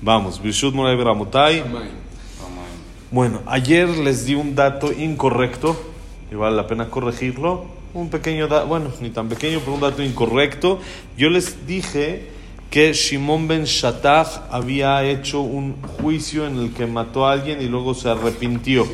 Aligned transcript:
Vamos, 0.00 0.40
Bishut 0.40 0.74
Moray 0.74 0.96
Beramotai. 0.96 1.64
Bueno, 3.10 3.42
ayer 3.46 3.88
les 3.88 4.26
di 4.26 4.34
un 4.34 4.54
dato 4.54 4.92
incorrecto 4.92 5.76
y 6.30 6.36
vale 6.36 6.54
la 6.54 6.68
pena 6.68 6.88
corregirlo. 6.88 7.66
Un 7.94 8.08
pequeño 8.08 8.46
dato, 8.46 8.68
bueno, 8.68 8.92
ni 9.00 9.10
tan 9.10 9.28
pequeño, 9.28 9.58
pero 9.58 9.74
un 9.74 9.80
dato 9.80 10.00
incorrecto. 10.00 10.78
Yo 11.16 11.30
les 11.30 11.66
dije 11.66 12.28
que 12.70 12.92
Shimon 12.92 13.48
ben 13.48 13.64
Shattach 13.64 14.42
había 14.52 15.02
hecho 15.02 15.40
un 15.40 15.74
juicio 15.82 16.46
en 16.46 16.58
el 16.58 16.72
que 16.72 16.86
mató 16.86 17.26
a 17.26 17.32
alguien 17.32 17.60
y 17.60 17.66
luego 17.66 17.92
se 17.94 18.08
arrepintió. 18.08 18.86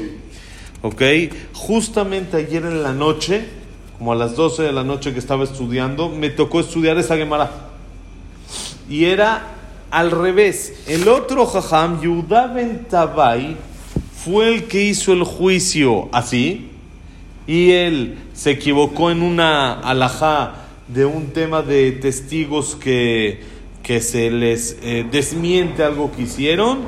¿Ok? 0.80 1.02
Justamente 1.52 2.38
ayer 2.38 2.64
en 2.64 2.82
la 2.82 2.94
noche, 2.94 3.44
como 3.98 4.12
a 4.12 4.16
las 4.16 4.36
12 4.36 4.62
de 4.62 4.72
la 4.72 4.84
noche 4.84 5.12
que 5.12 5.18
estaba 5.18 5.44
estudiando, 5.44 6.08
me 6.08 6.30
tocó 6.30 6.60
estudiar 6.60 6.96
esa 6.96 7.14
Gemara. 7.16 7.50
Y 8.88 9.04
era 9.04 9.54
al 9.90 10.10
revés. 10.10 10.84
El 10.86 11.08
otro 11.08 11.46
Jajam, 11.46 12.00
Yehuda 12.00 12.48
ben 12.48 12.86
Tabai, 12.88 13.56
fue 14.24 14.48
el 14.54 14.64
que 14.64 14.82
hizo 14.82 15.12
el 15.12 15.24
juicio 15.24 16.08
así. 16.12 16.70
Y 17.46 17.72
él 17.72 18.18
se 18.32 18.52
equivocó 18.52 19.10
en 19.10 19.22
una 19.22 19.72
alajá 19.72 20.54
de 20.88 21.04
un 21.04 21.28
tema 21.28 21.62
de 21.62 21.92
testigos 21.92 22.74
que, 22.74 23.42
que 23.82 24.00
se 24.00 24.30
les 24.30 24.78
eh, 24.82 25.06
desmiente 25.10 25.82
algo 25.82 26.10
que 26.10 26.22
hicieron. 26.22 26.78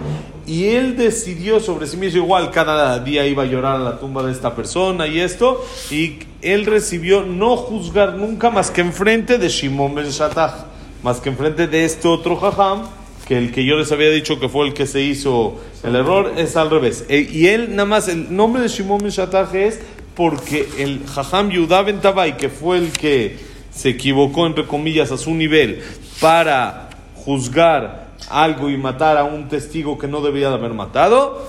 Y 0.47 0.67
él 0.67 0.97
decidió 0.97 1.59
sobre 1.61 1.87
sí 1.87 1.97
mismo, 1.97 2.23
igual 2.23 2.53
cada 2.53 3.01
día 3.01 3.27
iba 3.27 3.42
a 3.42 3.47
llorar 3.47 3.77
a 3.77 3.84
la 3.84 3.98
tumba 3.98 4.23
de 4.23 4.33
esta 4.33 4.55
persona 4.55 5.06
y 5.06 5.20
esto. 5.20 5.62
Y 5.91 6.20
él 6.41 6.67
recibió 6.67 7.23
no 7.23 7.56
juzgar 7.56 8.15
nunca 8.15 8.51
más 8.51 8.70
que 8.70 8.81
enfrente 8.81 9.39
de 9.39 9.48
Shimon 9.48 9.95
ben 9.95 10.09
Shattach 10.09 10.76
más 11.02 11.20
que 11.20 11.28
enfrente 11.28 11.66
de 11.66 11.84
este 11.84 12.09
otro 12.09 12.36
jajam, 12.36 12.82
que 13.27 13.36
el 13.36 13.52
que 13.52 13.64
yo 13.64 13.77
les 13.77 13.91
había 13.91 14.10
dicho 14.10 14.38
que 14.38 14.48
fue 14.48 14.66
el 14.66 14.74
que 14.74 14.86
se 14.86 15.02
hizo 15.02 15.60
el 15.82 15.96
error, 15.96 16.32
es 16.36 16.56
al 16.56 16.70
revés. 16.70 17.05
E, 17.09 17.19
y 17.20 17.48
él, 17.48 17.70
nada 17.70 17.86
más, 17.86 18.08
el 18.08 18.34
nombre 18.34 18.62
de 18.62 18.69
Shimon 18.69 18.98
Ben 18.98 19.11
es 19.55 19.80
porque 20.14 20.69
el 20.78 21.05
jajam 21.06 21.50
Yudá 21.50 21.83
Ben 21.83 22.00
que 22.38 22.48
fue 22.48 22.78
el 22.78 22.92
que 22.92 23.38
se 23.70 23.91
equivocó, 23.91 24.47
entre 24.47 24.66
comillas, 24.66 25.12
a 25.12 25.19
su 25.19 25.34
nivel, 25.34 25.83
para 26.20 26.88
juzgar 27.14 28.06
algo 28.31 28.70
y 28.70 28.77
matar 28.77 29.19
a 29.19 29.25
un 29.25 29.48
testigo 29.48 29.98
que 29.98 30.08
no 30.08 30.20
debía 30.20 30.48
de 30.48 30.55
haber 30.55 30.72
matado, 30.72 31.47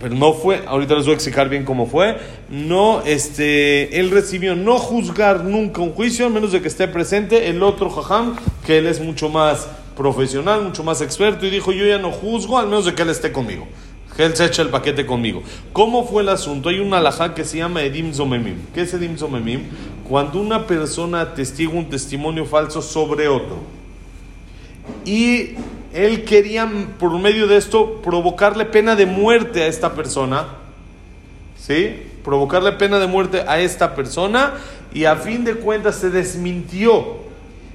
pero 0.00 0.14
no 0.14 0.34
fue, 0.34 0.62
ahorita 0.66 0.94
les 0.94 1.04
voy 1.04 1.12
a 1.12 1.14
explicar 1.14 1.48
bien 1.48 1.64
cómo 1.64 1.86
fue, 1.86 2.18
no, 2.50 3.02
este, 3.06 3.98
él 3.98 4.10
recibió 4.10 4.54
no 4.54 4.78
juzgar 4.78 5.44
nunca 5.44 5.80
un 5.80 5.92
juicio, 5.92 6.26
a 6.26 6.28
menos 6.28 6.52
de 6.52 6.60
que 6.60 6.68
esté 6.68 6.88
presente 6.88 7.48
el 7.48 7.62
otro 7.62 7.88
jajam, 7.88 8.36
que 8.66 8.78
él 8.78 8.86
es 8.86 9.00
mucho 9.00 9.30
más 9.30 9.68
profesional, 9.96 10.62
mucho 10.62 10.84
más 10.84 11.00
experto, 11.00 11.46
y 11.46 11.50
dijo, 11.50 11.72
yo 11.72 11.86
ya 11.86 11.98
no 11.98 12.12
juzgo, 12.12 12.58
al 12.58 12.66
menos 12.66 12.84
de 12.84 12.94
que 12.94 13.02
él 13.02 13.08
esté 13.08 13.32
conmigo. 13.32 13.66
Que 14.14 14.24
él 14.24 14.36
se 14.36 14.44
eche 14.44 14.62
el 14.62 14.68
paquete 14.68 15.06
conmigo. 15.06 15.42
¿Cómo 15.72 16.04
fue 16.04 16.22
el 16.22 16.28
asunto? 16.28 16.70
Hay 16.70 16.80
una 16.80 16.98
alajá 16.98 17.34
que 17.34 17.44
se 17.44 17.58
llama 17.58 17.82
Edim 17.82 18.12
Zomemim. 18.12 18.56
¿Qué 18.74 18.80
es 18.80 18.92
Edim 18.92 19.16
Zomemim? 19.16 19.62
Cuando 20.08 20.40
una 20.40 20.66
persona 20.66 21.20
atestigua 21.20 21.78
un 21.78 21.88
testimonio 21.88 22.44
falso 22.44 22.82
sobre 22.82 23.28
otro. 23.28 23.58
Y 25.04 25.50
él 26.06 26.24
quería, 26.24 26.70
por 26.98 27.18
medio 27.18 27.46
de 27.46 27.56
esto, 27.56 28.00
provocarle 28.02 28.64
pena 28.64 28.94
de 28.94 29.06
muerte 29.06 29.62
a 29.62 29.66
esta 29.66 29.94
persona. 29.94 30.46
¿Sí? 31.58 32.02
Provocarle 32.24 32.72
pena 32.72 32.98
de 32.98 33.06
muerte 33.06 33.44
a 33.46 33.58
esta 33.58 33.94
persona 33.94 34.54
y 34.92 35.04
a 35.04 35.16
fin 35.16 35.44
de 35.44 35.54
cuentas 35.54 35.96
se 35.96 36.10
desmintió 36.10 37.28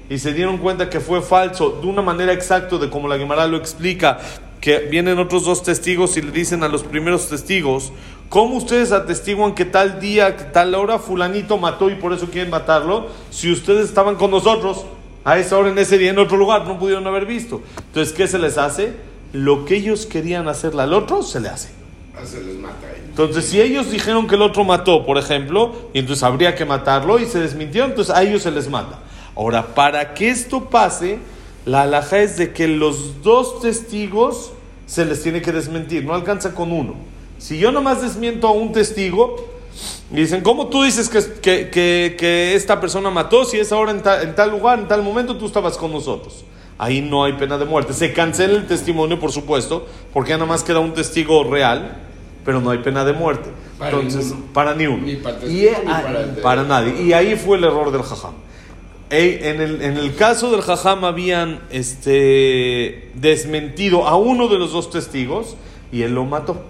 y 0.08 0.18
se 0.18 0.32
dieron 0.32 0.58
cuenta 0.58 0.90
que 0.90 1.00
fue 1.00 1.22
falso 1.22 1.78
de 1.80 1.86
una 1.86 2.02
manera 2.02 2.32
exacta 2.32 2.78
de 2.78 2.90
como 2.90 3.08
la 3.08 3.16
Guimara 3.16 3.46
lo 3.46 3.56
explica, 3.56 4.18
que 4.60 4.78
vienen 4.78 5.18
otros 5.18 5.44
dos 5.44 5.62
testigos 5.62 6.16
y 6.16 6.22
le 6.22 6.30
dicen 6.30 6.62
a 6.62 6.68
los 6.68 6.82
primeros 6.82 7.28
testigos, 7.28 7.92
¿cómo 8.28 8.56
ustedes 8.56 8.92
atestiguan 8.92 9.54
que 9.54 9.64
tal 9.64 10.00
día, 10.00 10.36
que 10.36 10.44
tal 10.44 10.74
hora 10.74 10.98
fulanito 10.98 11.58
mató 11.58 11.90
y 11.90 11.94
por 11.94 12.12
eso 12.12 12.30
quieren 12.30 12.50
matarlo? 12.50 13.08
Si 13.30 13.52
ustedes 13.52 13.86
estaban 13.86 14.16
con 14.16 14.30
nosotros 14.30 14.86
a 15.24 15.38
esa 15.38 15.56
hora, 15.56 15.70
en 15.70 15.78
ese 15.78 15.98
día, 15.98 16.10
en 16.10 16.18
otro 16.18 16.36
lugar, 16.36 16.66
no 16.66 16.78
pudieron 16.78 17.06
haber 17.06 17.24
visto. 17.26 17.62
Entonces, 17.86 18.14
¿qué 18.14 18.28
se 18.28 18.38
les 18.38 18.58
hace? 18.58 18.92
Lo 19.32 19.64
que 19.64 19.76
ellos 19.76 20.06
querían 20.06 20.48
hacerle 20.48 20.82
al 20.82 20.92
otro, 20.92 21.22
se 21.22 21.40
le 21.40 21.48
hace. 21.48 21.70
Ah, 22.16 22.24
se 22.24 22.40
les 22.42 22.56
mata 22.56 22.86
Entonces, 23.04 23.46
si 23.46 23.60
ellos 23.60 23.90
dijeron 23.90 24.28
que 24.28 24.36
el 24.36 24.42
otro 24.42 24.64
mató, 24.64 25.04
por 25.04 25.18
ejemplo, 25.18 25.74
y 25.92 25.98
entonces 25.98 26.22
habría 26.22 26.54
que 26.54 26.64
matarlo 26.64 27.18
y 27.18 27.26
se 27.26 27.40
desmintieron, 27.40 27.90
entonces 27.90 28.14
a 28.14 28.22
ellos 28.22 28.42
se 28.42 28.50
les 28.50 28.68
mata. 28.68 29.00
Ahora, 29.34 29.74
para 29.74 30.14
que 30.14 30.28
esto 30.28 30.68
pase, 30.70 31.18
la 31.64 31.82
alhaja 31.82 32.18
es 32.18 32.36
de 32.36 32.52
que 32.52 32.68
los 32.68 33.22
dos 33.22 33.60
testigos 33.60 34.52
se 34.86 35.04
les 35.04 35.22
tiene 35.22 35.42
que 35.42 35.50
desmentir, 35.50 36.04
no 36.04 36.14
alcanza 36.14 36.54
con 36.54 36.70
uno. 36.70 36.94
Si 37.38 37.58
yo 37.58 37.72
nomás 37.72 38.02
desmiento 38.02 38.46
a 38.46 38.52
un 38.52 38.72
testigo, 38.72 39.53
y 40.14 40.20
dicen, 40.20 40.42
¿cómo 40.42 40.68
tú 40.68 40.84
dices 40.84 41.08
que, 41.08 41.68
que, 41.70 42.16
que, 42.16 42.54
esta 42.54 42.80
persona 42.80 43.10
mató 43.10 43.44
si 43.44 43.58
es 43.58 43.72
ahora 43.72 43.90
en, 43.90 44.02
en, 44.22 44.34
tal 44.36 44.50
lugar, 44.50 44.78
en 44.78 44.86
tal 44.86 45.02
momento 45.02 45.36
tú 45.36 45.46
estabas 45.46 45.76
con 45.76 45.90
nosotros? 45.90 46.44
Ahí 46.78 47.00
no 47.00 47.24
hay 47.24 47.32
pena 47.32 47.58
de 47.58 47.64
muerte. 47.64 47.92
Se 47.92 48.12
cancela 48.12 48.54
el 48.54 48.66
testimonio, 48.66 49.18
por 49.18 49.32
supuesto, 49.32 49.88
porque 50.12 50.30
ya 50.30 50.36
nada 50.36 50.48
más 50.48 50.62
queda 50.62 50.78
un 50.78 50.94
testigo 50.94 51.42
real, 51.42 51.96
pero 52.44 52.60
no 52.60 52.70
hay 52.70 52.78
pena 52.78 53.04
de 53.04 53.12
muerte. 53.12 53.50
Para 53.76 53.96
Entonces, 53.96 54.26
ninguno. 54.26 54.52
para 54.52 54.74
ni 54.74 54.86
uno. 54.86 55.04
Ni 55.04 55.16
para 55.16 55.36
el 55.38 55.50
y, 55.50 55.62
testigo, 55.62 55.82
ni 55.84 55.92
para 55.92 56.20
el 56.20 56.30
para 56.30 56.62
nadie. 56.62 57.02
Y 57.02 57.12
ahí 57.12 57.34
fue 57.34 57.58
el 57.58 57.64
error 57.64 57.90
del 57.90 58.02
jajam. 58.02 58.34
En 59.10 59.60
el, 59.60 59.82
en 59.82 59.96
el 59.96 60.14
caso 60.14 60.50
del 60.52 60.62
jajam 60.62 61.04
habían 61.04 61.60
este, 61.70 63.10
desmentido 63.14 64.06
a 64.06 64.16
uno 64.16 64.48
de 64.48 64.58
los 64.58 64.72
dos 64.72 64.90
testigos 64.90 65.56
y 65.92 66.02
él 66.02 66.14
lo 66.14 66.24
mató 66.24 66.62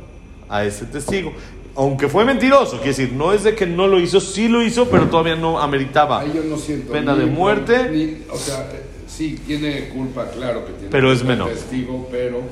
a 0.48 0.64
ese 0.64 0.86
testigo. 0.86 1.32
Aunque 1.76 2.08
fue 2.08 2.24
mentiroso, 2.24 2.76
quiere 2.76 2.88
decir, 2.90 3.12
no 3.12 3.32
es 3.32 3.42
de 3.42 3.54
que 3.56 3.66
no 3.66 3.86
lo 3.88 3.98
hizo, 3.98 4.20
sí 4.20 4.48
lo 4.48 4.62
hizo, 4.62 4.88
pero 4.88 5.06
todavía 5.08 5.34
no 5.34 5.58
ameritaba. 5.60 6.20
Ahí 6.20 6.32
yo 6.34 6.42
no 6.44 6.56
siento 6.56 6.92
Pena 6.92 7.14
ni 7.14 7.20
de 7.20 7.26
muerte. 7.26 7.88
ni- 7.90 8.18
o 8.30 8.36
sea, 8.36 8.60
eh, 8.72 8.82
sí, 9.08 9.40
tiene 9.46 9.88
culpa, 9.88 10.26
claro 10.30 10.64
que 10.64 10.72
tiene 10.72 10.88
Pero 10.90 11.10
es 11.12 11.18
culpa 11.18 11.32
menor. 11.32 11.48
El 11.50 11.54
testigo, 11.56 12.08
pero 12.12 12.42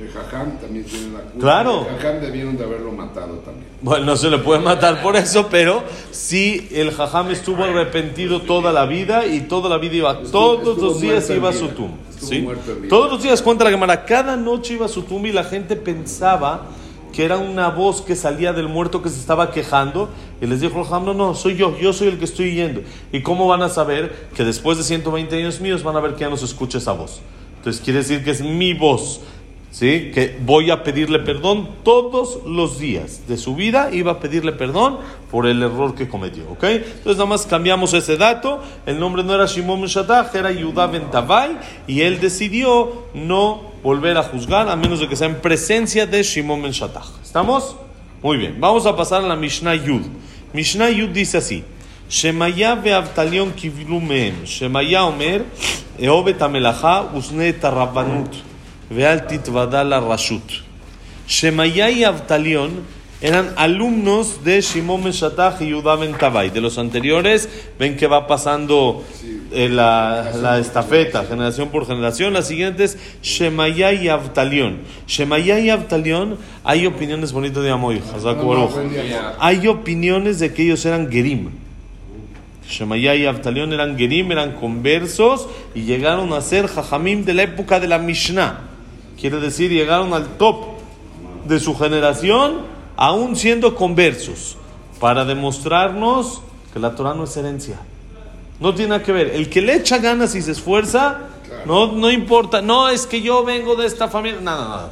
el 0.00 0.08
jajam 0.10 0.58
también 0.60 0.84
tiene 0.86 1.12
la 1.12 1.20
culpa. 1.20 1.38
Claro. 1.38 1.86
El 1.88 1.96
jajam 1.98 2.20
debieron 2.20 2.56
de 2.56 2.64
haberlo 2.64 2.90
matado 2.90 3.34
también. 3.44 3.66
Bueno, 3.80 4.06
no 4.06 4.16
se 4.16 4.28
le 4.28 4.38
puede 4.38 4.58
matar 4.60 5.02
por 5.02 5.14
eso, 5.14 5.46
pero 5.48 5.84
sí 6.10 6.68
el 6.72 6.90
jajam 6.90 7.30
estuvo 7.30 7.62
arrepentido 7.62 8.42
toda 8.42 8.72
la 8.72 8.86
vida 8.86 9.24
y 9.24 9.42
toda 9.42 9.68
la 9.68 9.78
vida 9.78 9.94
iba, 9.94 10.12
Estuvo- 10.14 10.30
todos 10.30 10.68
estuvo 10.70 10.84
los 10.86 11.00
días 11.00 11.30
iba 11.30 11.50
a 11.50 11.52
su 11.52 11.68
tumba. 11.68 11.96
¿sí? 12.20 12.44
Todos 12.88 13.12
los 13.12 13.22
días 13.22 13.40
cuenta 13.40 13.62
la 13.62 13.70
Gemara, 13.70 14.04
cada 14.04 14.36
noche 14.36 14.74
iba 14.74 14.86
a 14.86 14.88
su 14.88 15.02
tumba 15.02 15.28
y 15.28 15.32
la 15.32 15.44
gente 15.44 15.76
pensaba 15.76 16.66
que 17.18 17.24
era 17.24 17.36
una 17.36 17.68
voz 17.70 18.00
que 18.00 18.14
salía 18.14 18.52
del 18.52 18.68
muerto 18.68 19.02
que 19.02 19.08
se 19.08 19.18
estaba 19.18 19.50
quejando 19.50 20.08
y 20.40 20.46
les 20.46 20.60
dijo 20.60 20.86
no, 21.00 21.14
no, 21.14 21.34
soy 21.34 21.56
yo, 21.56 21.76
yo 21.76 21.92
soy 21.92 22.06
el 22.06 22.18
que 22.20 22.26
estoy 22.26 22.54
yendo. 22.54 22.82
¿Y 23.10 23.22
cómo 23.22 23.48
van 23.48 23.60
a 23.62 23.68
saber 23.68 24.28
que 24.36 24.44
después 24.44 24.78
de 24.78 24.84
120 24.84 25.34
años 25.34 25.60
míos 25.60 25.82
van 25.82 25.96
a 25.96 26.00
ver 26.00 26.14
que 26.14 26.20
ya 26.20 26.30
no 26.30 26.36
se 26.36 26.44
escucha 26.44 26.78
esa 26.78 26.92
voz? 26.92 27.20
Entonces 27.56 27.82
quiere 27.82 27.98
decir 27.98 28.22
que 28.22 28.30
es 28.30 28.40
mi 28.40 28.72
voz. 28.72 29.20
¿Sí? 29.72 30.12
Que 30.14 30.38
voy 30.46 30.70
a 30.70 30.84
pedirle 30.84 31.18
perdón 31.18 31.68
todos 31.82 32.38
los 32.46 32.78
días 32.78 33.26
de 33.26 33.36
su 33.36 33.56
vida, 33.56 33.90
iba 33.92 34.12
a 34.12 34.20
pedirle 34.20 34.52
perdón 34.52 34.98
por 35.30 35.46
el 35.46 35.60
error 35.62 35.96
que 35.96 36.08
cometió, 36.08 36.44
¿ok? 36.52 36.64
Entonces 36.64 37.16
nada 37.16 37.26
más 37.26 37.46
cambiamos 37.46 37.92
ese 37.94 38.16
dato, 38.16 38.62
el 38.86 38.98
nombre 38.98 39.24
no 39.24 39.34
era 39.34 39.44
Shimon 39.44 39.84
Shatach, 39.84 40.34
era 40.34 40.52
Yudá 40.52 40.86
Ben 40.86 41.10
Tavai, 41.10 41.58
y 41.86 42.00
él 42.00 42.18
decidió 42.18 43.06
no 43.12 43.67
volver 43.82 44.16
a 44.16 44.22
juzgar 44.22 44.68
a 44.68 44.76
menos 44.76 45.00
de 45.00 45.08
que 45.08 45.16
sea 45.16 45.28
en 45.28 45.40
presencia 45.40 46.06
de 46.06 46.22
Shimon 46.22 46.62
Ben 46.62 46.72
Shattach. 46.72 47.08
¿Estamos? 47.22 47.76
Muy 48.22 48.36
bien. 48.36 48.60
Vamos 48.60 48.86
a 48.86 48.96
pasar 48.96 49.24
a 49.24 49.28
la 49.28 49.36
Mishnah 49.36 49.74
Yud. 49.74 50.02
Mishnah 50.52 50.90
Yud 50.90 51.10
dice 51.10 51.38
así. 51.38 51.64
Shemaya 52.08 52.74
ve'avtalion 52.74 53.52
kivlu 53.52 54.00
mehem. 54.00 54.44
Shemaya 54.44 55.04
omer 55.04 55.44
eobet 55.98 56.40
amelacha 56.40 57.10
usne 57.14 57.48
et 57.48 57.62
ve'al 58.90 59.26
titvada 59.26 59.84
rashut. 60.00 60.68
Shemaya 61.28 61.90
y 61.90 62.04
Avtalión 62.04 62.70
eran 63.20 63.52
alumnos 63.56 64.44
de 64.44 64.62
Shimon 64.62 65.04
Ben 65.04 65.12
y 65.60 65.66
Yudá 65.68 65.96
Ben 65.96 66.16
Tabai. 66.16 66.48
De 66.50 66.60
los 66.62 66.78
anteriores, 66.78 67.48
ven 67.78 67.96
que 67.96 68.06
va 68.06 68.26
pasando 68.26 69.04
eh, 69.50 69.68
la, 69.68 70.32
la 70.40 70.58
estafeta, 70.58 71.24
generación 71.24 71.68
por 71.68 71.86
generación. 71.86 72.32
Las 72.32 72.48
siguientes, 72.48 72.98
Shemaya 73.22 73.92
y 73.92 74.08
Avtalión. 74.08 74.78
Shemaya 75.06 75.58
y 75.58 75.70
Avtalión, 75.70 76.38
hay 76.64 76.86
opiniones 76.86 77.32
bonitas 77.32 77.62
de 77.62 77.70
Amoy. 77.70 78.02
Hay 79.38 79.66
opiniones 79.66 80.38
de 80.38 80.52
que 80.52 80.64
ellos 80.64 80.84
eran 80.84 81.10
Gerim. 81.10 81.50
Shemaya 82.68 83.14
y 83.14 83.24
Avtalión 83.24 83.72
eran 83.72 83.96
Gerim, 83.96 84.30
eran 84.30 84.52
conversos 84.52 85.48
y 85.74 85.82
llegaron 85.82 86.32
a 86.34 86.40
ser 86.42 86.66
Jajamim 86.66 87.24
de 87.24 87.34
la 87.34 87.44
época 87.44 87.80
de 87.80 87.88
la 87.88 87.98
Mishnah. 87.98 88.60
Quiere 89.18 89.40
decir, 89.40 89.70
llegaron 89.70 90.12
al 90.12 90.36
top 90.36 90.78
de 91.46 91.58
su 91.58 91.74
generación, 91.74 92.58
aún 92.96 93.36
siendo 93.36 93.74
conversos, 93.74 94.58
para 95.00 95.24
demostrarnos 95.24 96.42
que 96.72 96.78
la 96.78 96.94
Torah 96.94 97.14
no 97.14 97.24
es 97.24 97.36
herencia. 97.36 97.78
No 98.60 98.74
tiene 98.74 98.90
nada 98.90 99.02
que 99.02 99.12
ver. 99.12 99.28
El 99.34 99.48
que 99.48 99.62
le 99.62 99.74
echa 99.74 99.98
ganas 99.98 100.34
y 100.34 100.42
se 100.42 100.52
esfuerza, 100.52 101.28
No, 101.64 101.92
no 101.92 102.10
importa. 102.10 102.62
No, 102.62 102.88
es 102.88 103.06
que 103.06 103.20
yo 103.20 103.44
vengo 103.44 103.76
de 103.76 103.86
esta 103.86 104.08
familia. 104.08 104.40
Nada, 104.40 104.68
nada. 104.68 104.90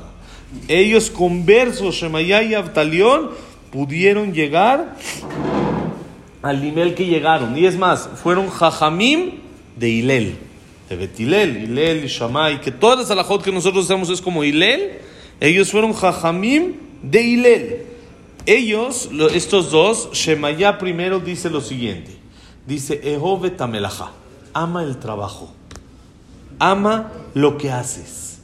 Ellos 0.68 1.10
conversos, 1.10 1.94
Shemayá 1.96 2.42
y 2.42 2.54
Abtalión, 2.54 3.30
pudieron 3.70 4.32
llegar 4.32 4.96
al 6.42 6.62
nivel 6.62 6.94
que 6.94 7.06
llegaron. 7.06 7.56
Y 7.58 7.66
es 7.66 7.76
más, 7.76 8.08
fueron 8.22 8.48
Jajamim 8.48 9.32
de 9.76 9.88
Hilel, 9.90 10.36
de 10.88 10.96
Betilel, 10.96 11.64
Hilel 11.64 12.04
y 12.04 12.08
Shammai, 12.08 12.60
que 12.60 12.70
todas 12.70 13.00
las 13.00 13.10
alajot 13.10 13.42
que 13.42 13.52
nosotros 13.52 13.84
hacemos 13.84 14.08
es 14.10 14.20
como 14.20 14.44
Hilel. 14.44 14.98
Ellos 15.40 15.70
fueron 15.70 15.92
Jajamim 15.92 16.74
de 17.02 17.22
Hilel. 17.22 17.86
Ellos, 18.46 19.10
estos 19.34 19.70
dos, 19.70 20.10
Shemayá 20.12 20.78
primero 20.78 21.18
dice 21.18 21.50
lo 21.50 21.60
siguiente. 21.60 22.15
Dice, 22.66 23.00
Ehove 23.04 23.50
Tamelaja, 23.50 24.10
ama 24.52 24.82
el 24.82 24.96
trabajo, 24.96 25.50
ama 26.58 27.12
lo 27.34 27.58
que 27.58 27.70
haces, 27.70 28.40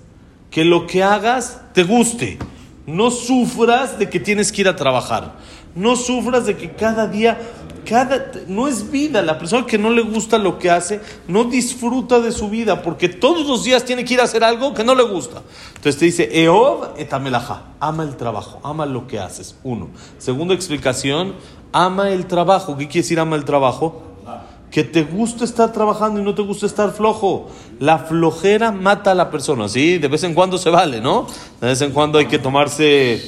que 0.50 0.64
lo 0.64 0.86
que 0.86 1.02
hagas 1.02 1.60
te 1.72 1.82
guste, 1.82 2.38
no 2.86 3.10
sufras 3.10 3.98
de 3.98 4.08
que 4.10 4.20
tienes 4.20 4.52
que 4.52 4.60
ir 4.60 4.68
a 4.68 4.76
trabajar, 4.76 5.34
no 5.74 5.96
sufras 5.96 6.46
de 6.46 6.56
que 6.56 6.70
cada 6.72 7.08
día, 7.08 7.40
cada, 7.84 8.30
no 8.46 8.68
es 8.68 8.92
vida, 8.92 9.22
la 9.22 9.38
persona 9.38 9.66
que 9.66 9.78
no 9.78 9.90
le 9.90 10.02
gusta 10.02 10.38
lo 10.38 10.56
que 10.56 10.70
hace, 10.70 11.00
no 11.26 11.44
disfruta 11.44 12.20
de 12.20 12.30
su 12.30 12.48
vida, 12.48 12.82
porque 12.82 13.08
todos 13.08 13.44
los 13.48 13.64
días 13.64 13.84
tiene 13.84 14.04
que 14.04 14.14
ir 14.14 14.20
a 14.20 14.24
hacer 14.24 14.44
algo 14.44 14.72
que 14.72 14.84
no 14.84 14.94
le 14.94 15.02
gusta. 15.02 15.42
Entonces 15.74 15.98
te 15.98 16.04
dice, 16.04 16.28
Ehov 16.44 16.94
Tamelaja, 17.08 17.62
ama 17.80 18.04
el 18.04 18.16
trabajo, 18.16 18.60
ama 18.62 18.86
lo 18.86 19.08
que 19.08 19.18
haces, 19.18 19.56
uno. 19.64 19.88
Segunda 20.18 20.54
explicación, 20.54 21.34
ama 21.72 22.10
el 22.10 22.26
trabajo, 22.26 22.76
¿qué 22.76 22.86
quiere 22.86 23.02
decir 23.02 23.18
ama 23.18 23.34
el 23.34 23.44
trabajo? 23.44 24.11
Que 24.72 24.84
te 24.84 25.02
gusta 25.02 25.44
estar 25.44 25.70
trabajando 25.70 26.18
y 26.18 26.24
no 26.24 26.34
te 26.34 26.40
gusta 26.40 26.64
estar 26.64 26.92
flojo. 26.92 27.50
La 27.78 27.98
flojera 27.98 28.72
mata 28.72 29.10
a 29.10 29.14
la 29.14 29.30
persona, 29.30 29.68
¿sí? 29.68 29.98
De 29.98 30.08
vez 30.08 30.24
en 30.24 30.32
cuando 30.32 30.56
se 30.56 30.70
vale, 30.70 30.98
¿no? 30.98 31.26
De 31.60 31.66
vez 31.66 31.82
en 31.82 31.92
cuando 31.92 32.18
hay 32.18 32.24
que 32.24 32.38
tomarse 32.38 33.22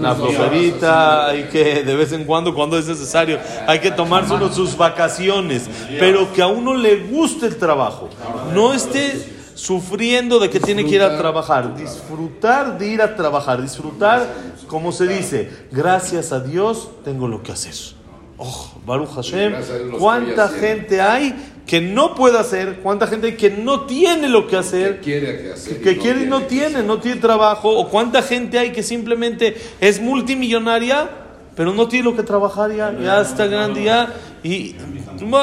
la 0.00 0.16
flojerita, 0.16 1.28
hay 1.28 1.44
que, 1.44 1.84
de 1.84 1.94
vez 1.94 2.10
en 2.12 2.24
cuando, 2.24 2.52
cuando 2.52 2.76
es 2.76 2.88
necesario, 2.88 3.38
hay 3.68 3.78
que 3.78 3.92
tomarse 3.92 4.34
sus 4.52 4.76
vacaciones, 4.76 5.70
pero 6.00 6.32
que 6.32 6.42
a 6.42 6.48
uno 6.48 6.74
le 6.74 6.96
guste 7.04 7.46
el 7.46 7.56
trabajo. 7.56 8.08
No 8.52 8.72
esté 8.72 9.24
sufriendo 9.54 10.40
de 10.40 10.50
que 10.50 10.58
tiene 10.58 10.84
que 10.84 10.96
ir 10.96 11.02
a 11.02 11.16
trabajar, 11.16 11.76
disfrutar 11.76 12.76
de 12.76 12.88
ir 12.88 13.02
a 13.02 13.14
trabajar, 13.14 13.62
disfrutar, 13.62 14.26
como 14.66 14.90
se 14.90 15.06
dice, 15.06 15.48
gracias 15.70 16.32
a 16.32 16.40
Dios 16.40 16.88
tengo 17.04 17.28
lo 17.28 17.40
que 17.44 17.52
hacer. 17.52 18.01
Oh, 18.44 18.72
Baruch 18.84 19.10
Hashem, 19.10 19.54
¿cuánta 20.00 20.48
gente 20.48 21.00
hay 21.00 21.32
que 21.64 21.80
no 21.80 22.16
puede 22.16 22.38
hacer? 22.38 22.80
¿Cuánta 22.82 23.06
gente 23.06 23.28
hay 23.28 23.36
que 23.36 23.50
no 23.50 23.82
tiene 23.82 24.28
lo 24.28 24.48
que 24.48 24.56
hacer? 24.56 24.96
Que 24.96 25.00
quiere, 25.00 25.52
hacer 25.52 25.80
que, 25.80 25.96
quiere 25.96 26.22
y 26.24 26.26
no 26.26 26.42
tiene, 26.42 26.82
no 26.82 26.98
tiene 26.98 27.20
trabajo. 27.20 27.70
¿O 27.70 27.88
cuánta 27.88 28.20
gente 28.20 28.58
hay 28.58 28.72
que 28.72 28.82
simplemente 28.82 29.56
es 29.80 30.00
multimillonaria, 30.00 31.08
pero 31.54 31.72
no 31.72 31.86
tiene 31.86 32.10
lo 32.10 32.16
que 32.16 32.24
trabajar 32.24 32.74
ya, 32.74 32.92
ya 33.00 33.20
está 33.20 33.46
grande 33.46 33.84
ya? 33.84 34.12
Y 34.42 34.74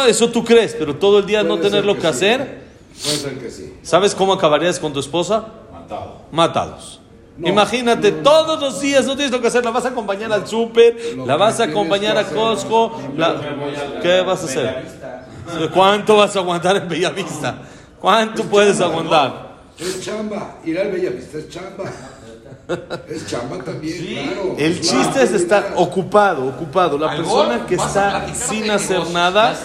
eso 0.10 0.30
tú 0.30 0.44
crees, 0.44 0.76
pero 0.78 0.98
todo 0.98 1.20
el 1.20 1.26
día 1.26 1.42
no 1.42 1.58
tener 1.58 1.86
lo 1.86 1.98
que, 1.98 2.08
hacer. 2.08 2.64
Puede 3.02 3.18
ser 3.18 3.40
que 3.40 3.50
sí. 3.50 3.74
¿Sabes 3.82 4.14
cómo 4.14 4.34
acabarías 4.34 4.78
con 4.78 4.92
tu 4.92 5.00
esposa? 5.00 5.48
Matado. 5.72 6.22
Matados. 6.34 7.00
Imagínate, 7.44 8.12
todos 8.12 8.60
los 8.60 8.82
días 8.82 9.06
no 9.06 9.16
tienes 9.16 9.32
lo 9.32 9.42
que 9.42 9.48
hacer, 9.48 9.64
la 9.64 9.72
vas 9.72 9.86
a 9.86 9.90
acompañar 9.90 10.32
al 10.32 10.46
súper, 10.46 10.98
la 11.26 11.38
vas 11.38 11.60
a 11.60 11.66
acompañar 11.66 12.18
a 12.18 12.26
Costco, 12.26 13.00
¿qué 14.02 14.22
vas 14.22 14.42
a 14.42 14.46
hacer? 14.46 14.86
¿Cuánto 15.74 16.18
vas 16.18 16.36
a 16.36 16.40
aguantar 16.40 16.78
en 16.78 16.88
Bellavista? 16.88 17.62
¿Cuánto 18.00 18.44
puedes 18.44 18.80
aguantar? 18.82 19.50
Es 19.80 20.02
chamba, 20.02 20.58
ir 20.66 20.78
al 20.80 20.92
Bellavista 20.92 21.38
es 21.38 21.50
chamba. 21.50 21.86
Es 23.10 23.26
chamba 23.28 23.58
también, 23.64 24.28
claro. 24.28 24.56
El 24.58 24.80
chiste 24.80 25.24
es 25.24 25.32
estar 25.32 25.74
ocupado, 25.76 26.48
ocupado. 26.48 26.98
La 26.98 27.16
persona 27.16 27.66
que 27.66 27.76
está 27.76 28.34
sin 28.34 28.70
hacer 28.70 29.10
nada, 29.12 29.56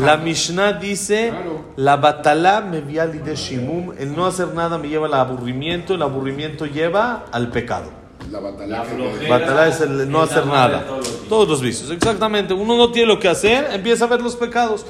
la 0.00 0.16
Mishnah 0.16 0.74
dice, 0.74 1.32
la 1.76 1.96
batalá 1.96 2.60
me 2.60 2.80
viali 2.80 3.18
de 3.18 3.34
shimum, 3.34 3.92
el 3.98 4.14
no 4.14 4.26
hacer 4.26 4.54
nada 4.54 4.78
me 4.78 4.88
lleva 4.88 5.06
al 5.06 5.14
aburrimiento, 5.14 5.94
el 5.94 6.02
aburrimiento 6.02 6.66
lleva 6.66 7.26
al 7.32 7.50
pecado. 7.50 7.90
La 8.30 8.40
batalá, 8.40 8.84
batalá 9.28 9.68
es 9.68 9.80
el 9.80 10.10
no 10.10 10.22
hacer 10.22 10.46
nada. 10.46 10.84
Todos 11.28 11.48
los 11.48 11.60
vicios, 11.60 11.90
exactamente. 11.90 12.54
Uno 12.54 12.76
no 12.76 12.90
tiene 12.90 13.08
lo 13.08 13.18
que 13.18 13.28
hacer, 13.28 13.68
empieza 13.72 14.04
a 14.04 14.08
ver 14.08 14.22
los 14.22 14.36
pecados. 14.36 14.86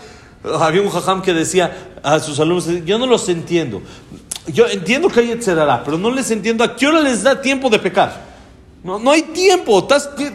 Había 0.61 0.83
un 0.83 0.91
jajam 0.91 1.23
que 1.23 1.33
decía 1.33 1.73
a 2.03 2.21
sus 2.21 2.39
alumnos, 2.39 2.69
yo 2.85 2.99
no 2.99 3.07
los 3.07 3.29
entiendo. 3.29 3.81
Yo 4.47 4.67
entiendo 4.67 5.09
que 5.09 5.21
hay 5.21 5.31
etcétera, 5.31 5.83
pero 5.85 5.97
no 5.97 6.11
les 6.11 6.31
entiendo 6.31 6.65
a 6.65 6.77
qué 6.77 6.87
hora 6.87 7.01
les 7.01 7.23
da 7.23 7.41
tiempo 7.41 7.71
de 7.71 7.79
pecar. 7.79 8.35
No, 8.83 8.99
no 8.99 9.13
hay 9.13 9.23
tiempo, 9.23 9.89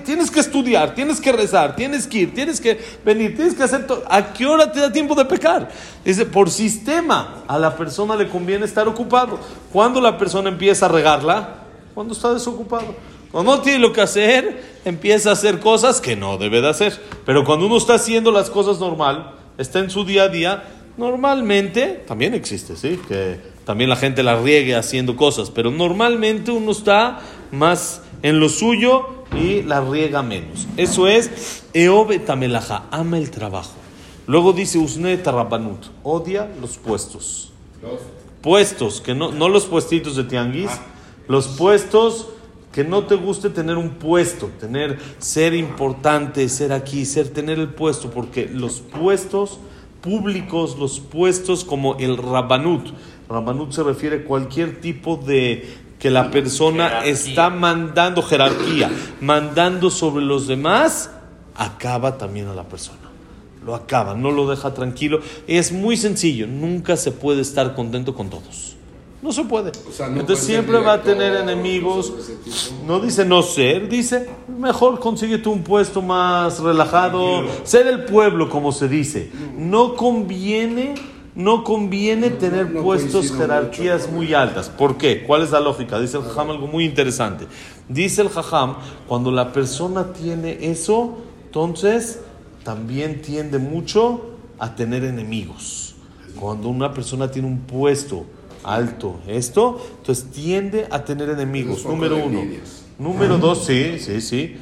tienes 0.04 0.32
que 0.32 0.40
estudiar, 0.40 0.96
tienes 0.96 1.22
que 1.22 1.32
rezar, 1.32 1.76
tienes 1.76 2.08
que 2.08 2.18
ir, 2.18 2.34
tienes 2.34 2.60
que 2.60 2.80
venir, 3.06 3.36
tienes 3.36 3.54
que 3.54 3.62
hacer 3.62 3.86
todo. 3.86 4.04
¿A 4.10 4.34
qué 4.34 4.48
hora 4.48 4.72
te 4.72 4.80
da 4.80 4.92
tiempo 4.92 5.14
de 5.14 5.24
pecar? 5.26 5.70
Dice, 6.04 6.26
por 6.26 6.50
sistema, 6.50 7.44
a 7.48 7.60
la 7.60 7.78
persona 7.78 8.16
le 8.16 8.28
conviene 8.28 8.66
estar 8.66 8.88
ocupado. 8.88 9.40
Cuando 9.72 10.02
la 10.02 10.18
persona 10.18 10.50
empieza 10.50 10.88
a 10.88 10.90
regarla, 10.90 11.58
cuando 11.94 12.14
está 12.16 12.34
desocupado. 12.34 12.96
Cuando 13.32 13.58
no 13.58 13.62
tiene 13.62 13.78
lo 13.78 13.94
que 13.94 14.02
hacer, 14.02 14.80
empieza 14.84 15.30
a 15.30 15.34
hacer 15.34 15.60
cosas 15.60 16.02
que 16.02 16.16
no 16.16 16.40
debe 16.40 16.60
de 16.60 16.70
hacer. 16.70 17.00
Pero 17.28 17.46
cuando 17.46 17.68
uno 17.68 17.78
está 17.78 17.94
haciendo 17.94 18.32
las 18.32 18.50
cosas 18.50 18.80
normal, 18.80 19.36
está 19.60 19.78
en 19.78 19.92
su 19.92 20.04
día 20.06 20.24
a 20.24 20.30
día, 20.30 20.64
normalmente 20.98 22.04
también 22.08 22.34
existe, 22.34 22.76
¿sí? 22.76 23.00
Que 23.08 23.40
también 23.69 23.92
la 23.92 23.98
gente 23.98 24.24
la 24.24 24.42
riegue 24.42 24.75
haciendo 24.75 25.16
cosas, 25.16 25.51
pero 25.51 25.69
normalmente 25.69 26.50
uno 26.50 26.71
está 26.71 27.19
más 27.51 28.01
en 28.24 28.39
lo 28.39 28.50
suyo 28.50 29.25
y 29.39 29.62
la 29.62 29.80
riega 29.80 30.24
menos. 30.24 30.68
Eso 30.75 31.07
es 31.07 31.66
Eobe 31.74 32.18
Tamelaja, 32.18 32.86
ama 32.89 33.19
el 33.19 33.30
trabajo. 33.30 33.74
Luego 34.25 34.54
dice 34.54 34.80
Usne 34.80 35.18
Tarabanut, 35.18 35.86
odia 36.01 36.50
los 36.60 36.77
puestos. 36.77 37.51
Puestos, 38.42 39.01
que 39.01 39.13
no, 39.13 39.31
no 39.31 39.48
los 39.50 39.66
puestitos 39.66 40.16
de 40.16 40.24
tianguis, 40.24 40.71
los 41.27 41.48
puestos 41.50 42.30
que 42.71 42.83
no 42.83 43.04
te 43.04 43.18
guste 43.18 43.51
tener 43.51 43.77
un 43.77 43.92
puesto, 43.92 44.50
tener, 44.60 44.98
ser 45.19 45.54
importante, 45.54 46.50
ser 46.50 46.74
aquí, 46.74 47.06
ser, 47.06 47.30
tener 47.30 47.60
el 47.60 47.69
puesto, 47.69 48.10
porque 48.10 48.50
los 48.51 48.80
puestos 48.80 49.60
públicos, 50.01 50.75
los 50.80 51.00
puestos 51.00 51.63
como 51.63 51.98
el 51.98 52.18
Rabanut, 52.18 52.88
Rabanut 53.30 53.72
se 53.72 53.84
refiere 53.84 54.18
a 54.18 54.24
cualquier 54.26 54.81
tipo 54.81 55.16
de 55.16 55.78
que 56.00 56.10
la 56.10 56.31
persona 56.31 57.06
está 57.06 57.50
mandando 57.50 58.24
jerarquía, 58.24 58.90
mandando 59.21 59.92
sobre 59.92 60.26
los 60.26 60.48
demás, 60.48 61.12
acaba 61.56 62.18
también 62.18 62.48
a 62.48 62.56
la 62.56 62.64
persona. 62.64 62.98
Lo 63.64 63.76
acaba, 63.76 64.16
no 64.16 64.31
lo 64.31 64.50
deja 64.50 64.74
tranquilo. 64.74 65.19
Es 65.45 65.71
muy 65.71 65.95
sencillo, 65.98 66.48
nunca 66.48 66.98
se 66.98 67.12
puede 67.12 67.42
estar 67.42 67.76
contento 67.76 68.16
con 68.16 68.30
todos. 68.30 68.78
No 69.21 69.33
se 69.33 69.44
puede. 69.44 69.74
Entonces 70.00 70.40
siempre 70.45 70.80
va 70.80 70.94
a 70.94 71.02
tener 71.04 71.36
enemigos. 71.36 72.14
No 72.88 73.00
dice 73.00 73.26
no 73.26 73.44
ser, 73.44 73.90
dice 73.90 74.30
mejor 74.48 75.00
consíguete 75.00 75.50
un 75.50 75.62
puesto 75.62 76.02
más 76.02 76.59
relajado, 76.62 77.44
ser 77.64 77.86
el 77.88 78.06
pueblo 78.06 78.50
como 78.50 78.71
se 78.71 78.88
dice. 78.88 79.30
No 79.57 79.95
conviene 79.95 80.95
no 81.40 81.64
conviene 81.64 82.31
tener 82.31 82.74
puestos, 82.74 83.31
jerarquías 83.31 84.12
muy 84.12 84.34
altas. 84.34 84.68
¿Por 84.68 84.98
qué? 84.98 85.24
¿Cuál 85.24 85.42
es 85.44 85.52
la 85.52 85.62
lógica? 85.62 85.98
Dice 85.98 86.18
el 86.18 86.24
Jajam 86.24 86.50
algo 86.50 86.68
muy 86.68 86.84
interesante. 86.84 87.48
Dice 87.88 88.22
el 88.24 88.28
Jajam, 88.28 88.76
cuando 89.08 89.31
la 89.31 89.54
persona 89.54 90.12
tiene 90.12 90.58
eso, 90.69 91.18
entonces 91.46 92.19
también 92.66 93.22
tiende 93.22 93.58
mucho 93.58 94.31
a 94.60 94.76
tener 94.76 95.06
enemigos. 95.06 95.96
Cuando 96.38 96.68
una 96.68 96.94
persona 96.94 97.31
tiene 97.31 97.48
un 97.48 97.60
puesto 97.60 98.26
alto, 98.66 99.22
esto, 99.26 99.81
entonces 99.98 100.30
tiende 100.31 100.88
a 100.92 101.06
tener 101.06 101.30
enemigos. 101.30 101.86
Número 101.86 102.18
uno. 102.18 102.42
Número 102.98 103.38
dos, 103.38 103.64
sí, 103.64 103.98
sí, 104.00 104.19
sí. 104.19 104.58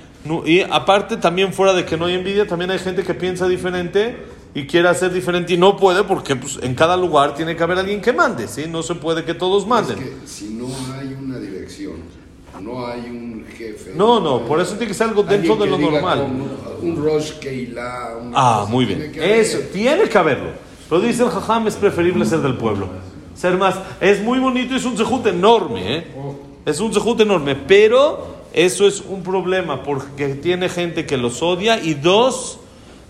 Y 0.45 0.61
aparte 0.61 1.17
también 1.17 1.53
fuera 1.53 1.73
de 1.73 1.85
que 1.85 1.97
no 1.97 2.05
hay 2.05 2.13
envidia, 2.13 2.45
también 2.45 2.69
hay 2.69 2.77
gente 2.77 3.01
que 3.01 3.15
piensa 3.15 3.47
diferente 3.47 4.36
y 4.57 4.65
quiere 4.65 4.89
hacer 4.89 5.13
diferente 5.13 5.53
y 5.53 5.57
no 5.57 5.77
puede 5.77 6.03
porque 6.03 6.35
pues, 6.35 6.57
en 6.63 6.73
cada 6.73 6.97
lugar 6.97 7.35
tiene 7.35 7.55
que 7.55 7.61
haber 7.61 7.77
alguien 7.77 8.01
que 8.01 8.11
mande, 8.11 8.47
¿sí? 8.47 8.65
No 8.67 8.81
se 8.81 8.95
puede 8.95 9.23
que 9.23 9.35
todos 9.35 9.67
manden. 9.67 9.99
Es 9.99 10.03
que 10.03 10.27
si 10.27 10.45
no 10.45 10.65
hay 10.95 11.13
una 11.13 11.37
dirección, 11.37 11.97
no 12.59 12.87
hay 12.87 13.01
un 13.01 13.45
jefe. 13.55 13.91
No, 13.95 14.19
no, 14.19 14.39
por 14.47 14.59
eso 14.59 14.71
tiene 14.71 14.87
que 14.87 14.95
ser 14.95 15.09
algo 15.09 15.21
dentro 15.21 15.55
de 15.57 15.67
lo 15.67 15.77
normal. 15.77 16.27
Un 16.81 16.95
Rosh 16.95 17.33
Keilah. 17.33 18.15
Ah, 18.33 18.65
muy 18.67 18.85
bien. 18.85 19.11
eso, 19.21 19.59
tiene 19.71 20.09
que 20.09 20.17
haberlo. 20.17 20.49
Pero 20.89 21.01
dice 21.01 21.21
el 21.21 21.29
Jajam, 21.29 21.67
es 21.67 21.75
preferible 21.75 22.25
ser 22.25 22.39
del 22.39 22.57
pueblo. 22.57 22.89
Ser 23.35 23.57
más, 23.57 23.75
es 24.01 24.23
muy 24.23 24.39
bonito, 24.39 24.75
es 24.75 24.85
un 24.85 24.97
sejut 24.97 25.23
enorme, 25.27 25.97
¿eh? 25.97 26.07
Es 26.65 26.79
un 26.79 26.91
sejut 26.91 27.19
enorme, 27.21 27.55
pero 27.55 28.25
eso 28.53 28.87
es 28.87 29.03
un 29.07 29.21
problema 29.21 29.83
porque 29.83 30.29
tiene 30.29 30.67
gente 30.67 31.05
que 31.05 31.15
los 31.15 31.43
odia 31.43 31.79
y 31.79 31.93
dos, 31.93 32.57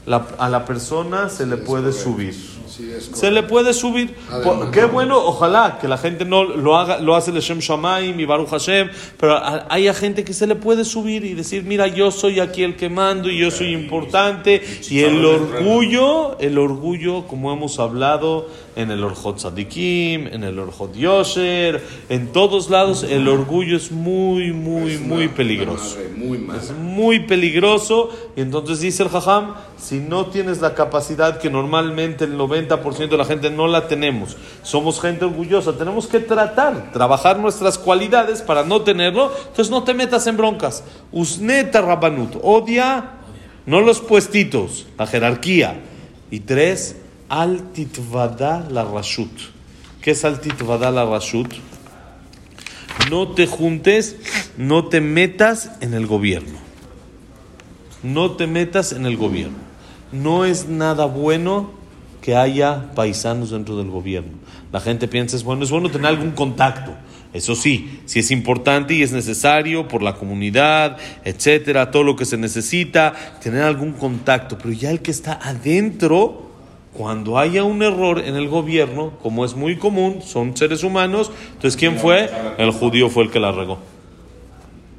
a 0.08 0.50
la 0.50 0.66
persona 0.66 1.30
se 1.30 1.46
le 1.46 1.58
puede 1.58 1.92
subir. 1.92 2.34
se 3.14 3.32
le 3.32 3.44
puede 3.44 3.74
subir. 3.74 4.16
Qué 4.72 4.86
bueno, 4.86 5.18
ojalá 5.18 5.80
que 5.82 5.88
la 5.88 5.98
gente 5.98 6.24
no 6.24 6.44
lo 6.44 6.78
haga, 6.78 7.00
lo 7.00 7.16
hace 7.16 7.32
el 7.32 7.40
Shem 7.40 7.60
Shamaim 7.60 8.20
y 8.20 8.26
Baruch 8.26 8.50
Hashem, 8.50 8.90
pero 9.20 9.40
hay 9.70 9.92
gente 9.94 10.24
que 10.24 10.34
se 10.34 10.48
le 10.48 10.56
puede 10.56 10.86
subir 10.86 11.26
y 11.26 11.34
decir, 11.34 11.64
mira, 11.64 11.88
yo 11.88 12.12
soy 12.12 12.40
aquí 12.40 12.64
el 12.64 12.76
que 12.76 12.90
mando 12.90 13.30
y 13.30 13.40
yo 13.40 13.52
soy 13.52 13.74
importante. 13.74 14.62
Y 14.90 15.00
el 15.00 15.26
orgullo, 15.26 16.38
el 16.40 16.58
orgullo, 16.58 17.28
como 17.28 17.52
hemos 17.52 17.80
hablado, 17.80 18.48
en 18.78 18.92
el 18.92 19.04
Orjot 19.04 19.40
Sadikim, 19.40 20.28
en 20.28 20.44
el 20.44 20.60
Orjot 20.60 20.94
Yosher, 20.96 21.84
en 22.10 22.32
todos 22.32 22.70
lados, 22.70 23.02
el 23.02 23.28
orgullo 23.28 23.76
es 23.76 23.92
muy, 23.92 24.54
muy, 24.54 25.00
muy 25.00 25.28
peligroso. 25.30 25.98
Es 26.56 26.72
muy 26.78 27.22
peligroso. 27.22 28.12
Y 28.36 28.42
entonces 28.42 28.80
dice 28.80 29.02
el 29.02 29.10
Jajam, 29.10 29.56
si 29.78 30.00
no 30.00 30.28
tienes 30.28 30.60
la 30.60 30.74
capacidad 30.74 31.40
que 31.40 31.50
normalmente 31.50 32.26
el 32.26 32.38
90% 32.38 33.10
de 33.10 33.18
la 33.18 33.26
gente 33.26 33.50
no 33.50 33.68
la 33.68 33.88
tenemos, 33.88 34.38
somos 34.64 35.00
gente 35.00 35.26
orgullosa, 35.26 35.74
tenemos 35.74 36.08
que 36.08 36.20
tratar, 36.20 36.92
trabajar 36.92 37.40
nuestras 37.40 37.78
cualidades 37.78 38.42
para 38.42 38.64
no 38.64 38.82
tenerlo, 38.82 39.32
entonces 39.38 39.70
no 39.70 39.84
te 39.84 39.94
metas 39.94 40.28
en 40.28 40.38
broncas. 40.38 40.84
Usneta 41.12 41.82
Rabanut, 41.82 42.38
odia 42.42 43.18
no 43.68 43.82
los 43.82 44.00
puestitos, 44.00 44.88
la 44.98 45.06
jerarquía. 45.06 45.82
Y 46.32 46.40
tres, 46.40 46.96
al 47.28 47.62
la 48.70 48.86
rashut. 48.86 49.30
¿Qué 50.02 50.12
es 50.12 50.24
al 50.24 50.40
la 50.96 51.06
rashut? 51.06 51.54
No 53.12 53.28
te 53.34 53.46
juntes, 53.46 54.16
no 54.58 54.88
te 54.88 55.02
metas 55.02 55.72
en 55.82 55.94
el 55.94 56.08
gobierno. 56.08 56.58
No 58.04 58.32
te 58.32 58.48
metas 58.48 58.94
en 58.94 59.06
el 59.06 59.18
gobierno. 59.18 59.67
No 60.12 60.46
es 60.46 60.68
nada 60.68 61.06
bueno 61.06 61.72
que 62.22 62.36
haya 62.36 62.92
paisanos 62.94 63.52
dentro 63.52 63.78
del 63.78 63.90
gobierno. 63.90 64.34
La 64.72 64.82
gente 64.82 65.08
piensa, 65.08 65.36
es 65.36 65.44
bueno, 65.44 65.64
es 65.64 65.72
bueno 65.72 65.90
tener 65.90 66.08
algún 66.08 66.32
contacto. 66.32 66.92
Eso 67.34 67.56
sí, 67.56 68.00
si 68.06 68.20
es 68.20 68.32
importante 68.32 68.94
y 68.94 69.04
es 69.04 69.12
necesario 69.12 69.88
por 69.88 70.02
la 70.02 70.16
comunidad, 70.16 70.98
etcétera, 71.24 71.92
todo 71.92 72.04
lo 72.04 72.16
que 72.16 72.26
se 72.26 72.38
necesita, 72.38 73.14
tener 73.42 73.64
algún 73.64 73.94
contacto. 73.94 74.58
Pero 74.58 74.74
ya 74.74 74.92
el 74.92 75.02
que 75.02 75.12
está 75.12 75.40
adentro, 75.42 76.50
cuando 76.94 77.38
haya 77.38 77.64
un 77.64 77.84
error 77.84 78.20
en 78.20 78.36
el 78.36 78.48
gobierno, 78.48 79.14
como 79.22 79.46
es 79.46 79.56
muy 79.56 79.78
común, 79.78 80.22
son 80.26 80.58
seres 80.58 80.84
humanos, 80.84 81.32
entonces 81.54 81.78
¿quién 81.78 81.98
fue? 81.98 82.30
El 82.58 82.72
judío 82.72 83.10
fue 83.10 83.24
el 83.24 83.32
que 83.32 83.40
la 83.40 83.52
regó. 83.52 83.78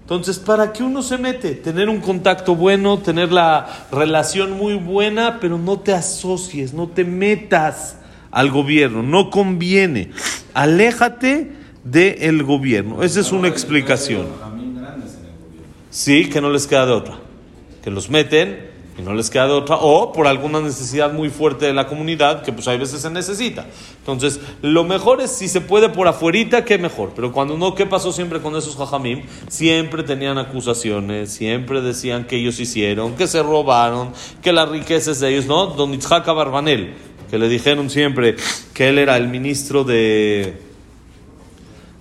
Entonces, 0.09 0.39
¿para 0.39 0.73
qué 0.73 0.83
uno 0.83 1.03
se 1.03 1.19
mete? 1.19 1.51
Tener 1.51 1.91
un 1.91 2.01
contacto 2.01 2.57
bueno, 2.57 2.97
tener 2.97 3.31
la 3.31 3.87
relación 3.93 4.53
muy 4.53 4.73
buena, 4.73 5.39
pero 5.39 5.59
no 5.59 5.81
te 5.81 5.93
asocies, 5.93 6.73
no 6.73 6.89
te 6.89 7.05
metas 7.05 7.99
al 8.31 8.51
gobierno, 8.51 9.03
no 9.03 9.29
conviene. 9.29 10.13
Aléjate 10.55 11.53
del 11.85 12.43
gobierno. 12.43 13.03
Esa 13.03 13.21
es 13.21 13.33
una 13.33 13.49
explicación. 13.49 14.29
Sí, 15.91 16.31
que 16.31 16.41
no 16.41 16.49
les 16.49 16.67
queda 16.67 16.87
de 16.87 16.93
otra. 16.93 17.19
Que 17.85 17.91
los 17.91 18.09
meten 18.09 18.68
y 18.99 19.03
no 19.03 19.15
les 19.15 19.31
queda 19.31 19.47
de 19.47 19.53
otra, 19.53 19.77
o 19.77 20.13
por 20.13 20.27
alguna 20.27 20.61
necesidad 20.61 21.13
muy 21.13 21.31
fuerte 21.31 21.67
de 21.67 21.73
la 21.73 21.87
comunidad, 21.87 22.43
que 22.43 22.53
pues 22.53 22.67
hay 22.67 22.79
veces 22.79 23.01
se 23.01 23.11
necesita. 23.11 23.67
Entonces, 24.01 24.41
lo 24.61 24.83
mejor 24.83 25.21
es 25.21 25.31
si 25.31 25.47
se 25.47 25.61
puede 25.61 25.89
por 25.89 26.09
afuerita, 26.09 26.65
que 26.65 26.79
mejor. 26.79 27.13
Pero 27.15 27.33
cuando 27.33 27.57
no, 27.57 27.77
¿qué 27.77 27.87
pasó 27.87 28.11
siempre 28.11 28.41
con 28.41 28.57
esos 28.57 28.77
jajamim? 28.77 29.23
Siempre 29.49 30.03
tenían 30.03 30.37
acusaciones, 30.37 31.31
siempre 31.31 31.81
decían 31.81 32.25
que 32.25 32.37
ellos 32.37 32.59
hicieron, 32.59 33.15
que 33.15 33.29
se 33.29 33.41
robaron, 33.41 34.13
que 34.43 34.53
la 34.53 34.67
riqueza 34.67 35.13
es 35.13 35.21
de 35.21 35.31
ellos, 35.31 35.47
¿no? 35.47 35.67
Don 35.67 35.95
Itzhak 35.95 36.27
Barbanel, 36.27 36.95
que 37.31 37.39
le 37.39 37.49
dijeron 37.49 37.91
siempre 37.91 38.35
que 38.75 38.89
él 38.89 38.99
era 38.99 39.17
el 39.17 39.29
ministro 39.29 39.85
de 39.85 40.67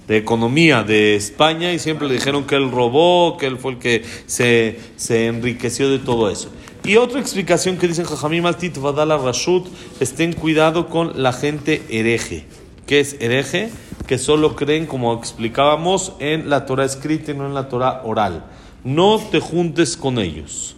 de 0.07 0.15
economía 0.15 0.83
de 0.83 1.15
España 1.15 1.73
y 1.73 1.79
siempre 1.79 2.07
le 2.07 2.13
dijeron 2.13 2.45
que 2.45 2.55
él 2.55 2.71
robó, 2.71 3.35
que 3.37 3.45
él 3.45 3.57
fue 3.57 3.73
el 3.73 3.77
que 3.77 4.05
se, 4.25 4.79
se 4.95 5.27
enriqueció 5.27 5.89
de 5.89 5.99
todo 5.99 6.29
eso. 6.29 6.49
Y 6.87 6.95
otra 6.95 7.19
explicación 7.19 7.75
que 7.75 7.85
dicen 7.89 8.05
Jajamim 8.05 8.45
Altit 8.45 8.77
Vadala 8.77 9.17
Rashut, 9.17 9.67
estén 9.99 10.31
cuidado 10.31 10.87
con 10.87 11.21
la 11.21 11.33
gente 11.33 11.83
hereje. 11.89 12.45
¿Qué 12.85 13.01
es 13.01 13.17
hereje? 13.19 13.69
Que 14.07 14.17
solo 14.17 14.55
creen, 14.55 14.85
como 14.85 15.13
explicábamos, 15.13 16.13
en 16.19 16.49
la 16.49 16.65
Torah 16.65 16.85
escrita 16.85 17.33
y 17.33 17.35
no 17.35 17.45
en 17.45 17.53
la 17.53 17.67
Torah 17.67 18.03
oral. 18.05 18.45
No 18.85 19.19
te 19.19 19.41
juntes 19.41 19.97
con 19.97 20.17
ellos, 20.17 20.77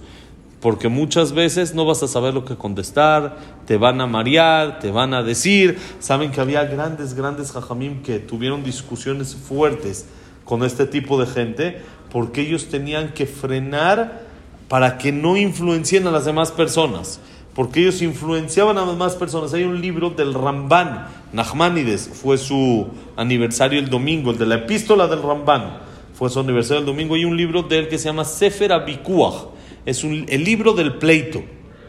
porque 0.62 0.90
muchas 0.90 1.34
veces 1.34 1.76
no 1.76 1.86
vas 1.86 2.02
a 2.02 2.08
saber 2.08 2.34
lo 2.34 2.44
que 2.44 2.56
contestar, 2.56 3.38
te 3.68 3.78
van 3.78 4.02
a 4.02 4.08
marear, 4.08 4.80
te 4.80 4.90
van 4.90 5.14
a 5.14 5.22
decir. 5.22 5.78
Saben 6.00 6.32
que 6.32 6.42
había 6.42 6.64
grandes, 6.64 7.14
grandes 7.14 7.52
Jajamim 7.52 8.02
que 8.02 8.18
tuvieron 8.18 8.64
discusiones 8.64 9.36
fuertes 9.36 10.08
con 10.44 10.64
este 10.64 10.88
tipo 10.88 11.20
de 11.20 11.28
gente, 11.28 11.84
porque 12.12 12.42
ellos 12.42 12.66
tenían 12.70 13.14
que 13.14 13.28
frenar 13.28 14.28
para 14.70 14.98
que 14.98 15.12
no 15.12 15.36
influencien 15.36 16.08
a 16.08 16.12
las 16.12 16.24
demás 16.24 16.52
personas, 16.54 17.20
porque 17.54 17.82
ellos 17.82 18.02
influenciaban 18.02 18.78
a 18.78 18.82
las 18.82 18.92
demás 18.92 19.16
personas. 19.16 19.54
Hay 19.54 19.64
un 19.64 19.82
libro 19.82 20.12
del 20.12 20.34
Ramban, 20.34 21.08
Nachmanides, 21.34 22.10
fue 22.14 22.38
su 22.38 22.88
aniversario 23.18 23.80
el 23.80 23.90
domingo, 23.90 24.32
el 24.32 24.38
de 24.38 24.46
la 24.46 24.56
epístola 24.56 25.08
del 25.08 25.24
Ramban, 25.24 25.80
fue 26.14 26.30
su 26.30 26.40
aniversario 26.40 26.80
el 26.80 26.86
domingo, 26.86 27.18
y 27.18 27.26
un 27.26 27.36
libro 27.36 27.64
de 27.64 27.80
él 27.80 27.88
que 27.90 27.98
se 27.98 28.06
llama 28.06 28.24
Sefer 28.24 28.72
Abikuach, 28.72 29.48
es 29.86 30.04
el 30.04 30.44
libro 30.44 30.74
del 30.74 30.94
pleito. 30.94 31.42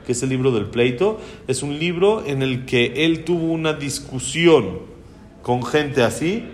que 0.07 0.13
es 0.13 0.23
el 0.23 0.31
libro 0.31 0.51
del 0.51 0.67
pleito? 0.67 1.21
Es 1.47 1.63
un 1.63 1.79
libro 1.79 2.25
en 2.27 2.43
el 2.43 2.65
que 2.65 3.05
él 3.05 3.25
tuvo 3.25 3.53
una 3.53 3.75
discusión 3.75 4.81
con 5.43 5.63
gente 5.63 6.03
así, 6.03 6.45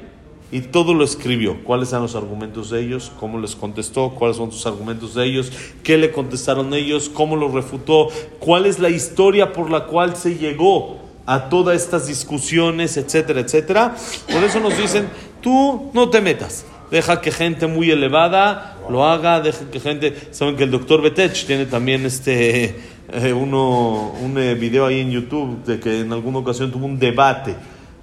y 0.52 0.60
todo 0.60 0.94
lo 0.94 1.04
escribió. 1.04 1.62
¿Cuáles 1.64 1.90
eran 1.90 2.02
los 2.02 2.14
argumentos 2.14 2.70
de 2.70 2.80
ellos? 2.80 3.10
¿Cómo 3.18 3.38
les 3.38 3.56
contestó? 3.56 4.10
¿Cuáles 4.10 4.36
son 4.36 4.52
sus 4.52 4.66
argumentos 4.66 5.14
de 5.14 5.24
ellos? 5.24 5.50
¿Qué 5.82 5.98
le 5.98 6.12
contestaron 6.12 6.72
ellos? 6.72 7.08
¿Cómo 7.08 7.36
lo 7.36 7.48
refutó? 7.48 8.08
¿Cuál 8.38 8.66
es 8.66 8.78
la 8.78 8.88
historia 8.88 9.52
por 9.52 9.70
la 9.70 9.86
cual 9.86 10.16
se 10.16 10.36
llegó 10.36 10.98
a 11.26 11.48
todas 11.48 11.76
estas 11.82 12.06
discusiones, 12.06 12.96
etcétera, 12.96 13.40
etcétera? 13.40 13.96
Por 14.32 14.44
eso 14.44 14.60
nos 14.60 14.76
dicen, 14.78 15.08
tú 15.40 15.90
no 15.92 16.10
te 16.10 16.20
metas. 16.20 16.64
Deja 16.90 17.20
que 17.20 17.32
gente 17.32 17.66
muy 17.66 17.90
elevada 17.90 18.78
lo 18.88 19.04
haga, 19.04 19.40
deja 19.40 19.68
que 19.70 19.80
gente... 19.80 20.28
Saben 20.30 20.54
que 20.54 20.62
el 20.62 20.70
doctor 20.70 21.02
Betech 21.02 21.44
tiene 21.44 21.66
también 21.66 22.06
este, 22.06 22.76
eh, 23.12 23.32
uno, 23.32 24.12
un 24.22 24.38
eh, 24.38 24.54
video 24.54 24.86
ahí 24.86 25.00
en 25.00 25.10
YouTube 25.10 25.64
de 25.64 25.80
que 25.80 26.02
en 26.02 26.12
alguna 26.12 26.38
ocasión 26.38 26.70
tuvo 26.70 26.86
un 26.86 27.00
debate 27.00 27.56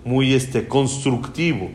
muy 0.04 0.34
este, 0.34 0.68
constructivo 0.68 1.70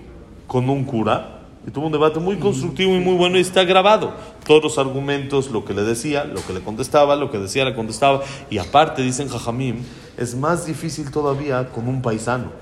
con 0.48 0.68
un 0.68 0.82
cura 0.84 1.38
y 1.68 1.70
tuvo 1.70 1.86
un 1.86 1.92
debate 1.92 2.18
muy 2.18 2.36
constructivo 2.36 2.96
y 2.96 2.98
muy 2.98 3.14
bueno 3.14 3.36
y 3.36 3.42
está 3.42 3.62
grabado. 3.62 4.14
Todos 4.46 4.62
los 4.62 4.78
argumentos, 4.78 5.50
lo 5.50 5.66
que 5.66 5.74
le 5.74 5.82
decía, 5.82 6.24
lo 6.24 6.40
que 6.46 6.54
le 6.54 6.60
contestaba, 6.60 7.14
lo 7.14 7.30
que 7.30 7.38
decía 7.38 7.66
le 7.66 7.74
contestaba. 7.74 8.22
Y 8.48 8.56
aparte, 8.56 9.02
dicen 9.02 9.28
Jajamim, 9.28 9.82
es 10.16 10.34
más 10.34 10.64
difícil 10.64 11.10
todavía 11.10 11.68
con 11.68 11.86
un 11.86 12.00
paisano. 12.00 12.52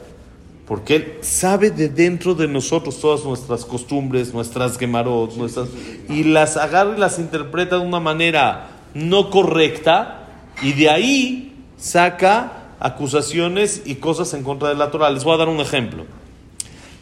Porque 0.67 0.97
él 0.97 1.13
sabe 1.21 1.71
de 1.71 1.89
dentro 1.89 2.35
de 2.35 2.49
nosotros 2.49 3.01
todas 3.01 3.25
nuestras 3.25 3.65
costumbres, 3.65 4.35
nuestras 4.35 4.77
gemarot, 4.77 5.37
nuestras, 5.37 5.69
y 6.09 6.25
las 6.25 6.57
agarra 6.57 6.97
y 6.97 6.99
las 6.99 7.21
interpreta 7.21 7.79
de 7.79 7.87
una 7.87 8.01
manera 8.01 8.71
no 8.93 9.31
correcta, 9.31 10.27
y 10.63 10.73
de 10.73 10.91
ahí 10.91 11.65
saca 11.77 12.75
acusaciones 12.81 13.83
y 13.85 13.97
cosas 13.97 14.35
en 14.35 14.43
contra 14.43 14.71
de 14.71 14.75
la 14.75 14.91
Torah. 14.91 15.11
Les 15.11 15.23
voy 15.23 15.35
a 15.35 15.37
dar 15.37 15.49
un 15.49 15.61
ejemplo. 15.61 16.07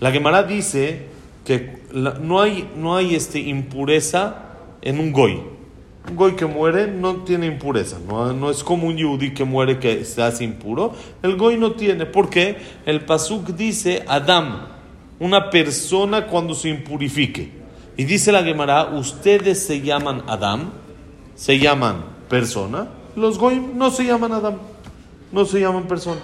La 0.01 0.11
Gemara 0.11 0.43
dice 0.43 1.07
que 1.45 1.79
no 1.93 2.41
hay, 2.41 2.69
no 2.77 2.97
hay 2.97 3.15
este, 3.15 3.39
impureza 3.39 4.37
en 4.83 4.99
un 4.99 5.13
goy. 5.13 5.41
Un 6.09 6.17
goy 6.17 6.37
que 6.37 6.45
muere 6.45 6.87
no 6.87 7.17
tiene 7.25 7.47
impureza, 7.47 7.97
no, 8.07 8.33
no 8.35 8.51
es 8.51 8.63
como 8.63 8.89
un 8.89 8.97
yudí 8.97 9.33
que 9.33 9.45
muere 9.45 9.79
que 9.79 10.05
se 10.05 10.23
hace 10.23 10.45
impuro. 10.45 10.95
El 11.23 11.37
goy 11.37 11.57
no 11.57 11.73
tiene, 11.73 12.05
porque 12.05 12.59
el 12.85 13.07
pasuk 13.07 13.49
dice 13.49 14.05
Adam, 14.07 14.67
una 15.19 15.49
persona 15.49 16.27
cuando 16.27 16.55
se 16.55 16.69
impurifique. 16.69 17.51
Y 17.97 18.05
dice 18.05 18.33
la 18.33 18.43
Gemara, 18.43 18.87
ustedes 18.87 19.65
se 19.65 19.81
llaman 19.81 20.25
Adam, 20.27 20.73
se 21.37 21.59
llaman 21.59 22.05
persona, 22.29 22.89
los 23.17 23.39
goy 23.39 23.65
no 23.75 23.91
se 23.91 24.05
llaman 24.05 24.33
Adam, 24.33 24.57
no 25.33 25.45
se 25.47 25.61
llaman 25.61 25.85
persona. 25.85 26.21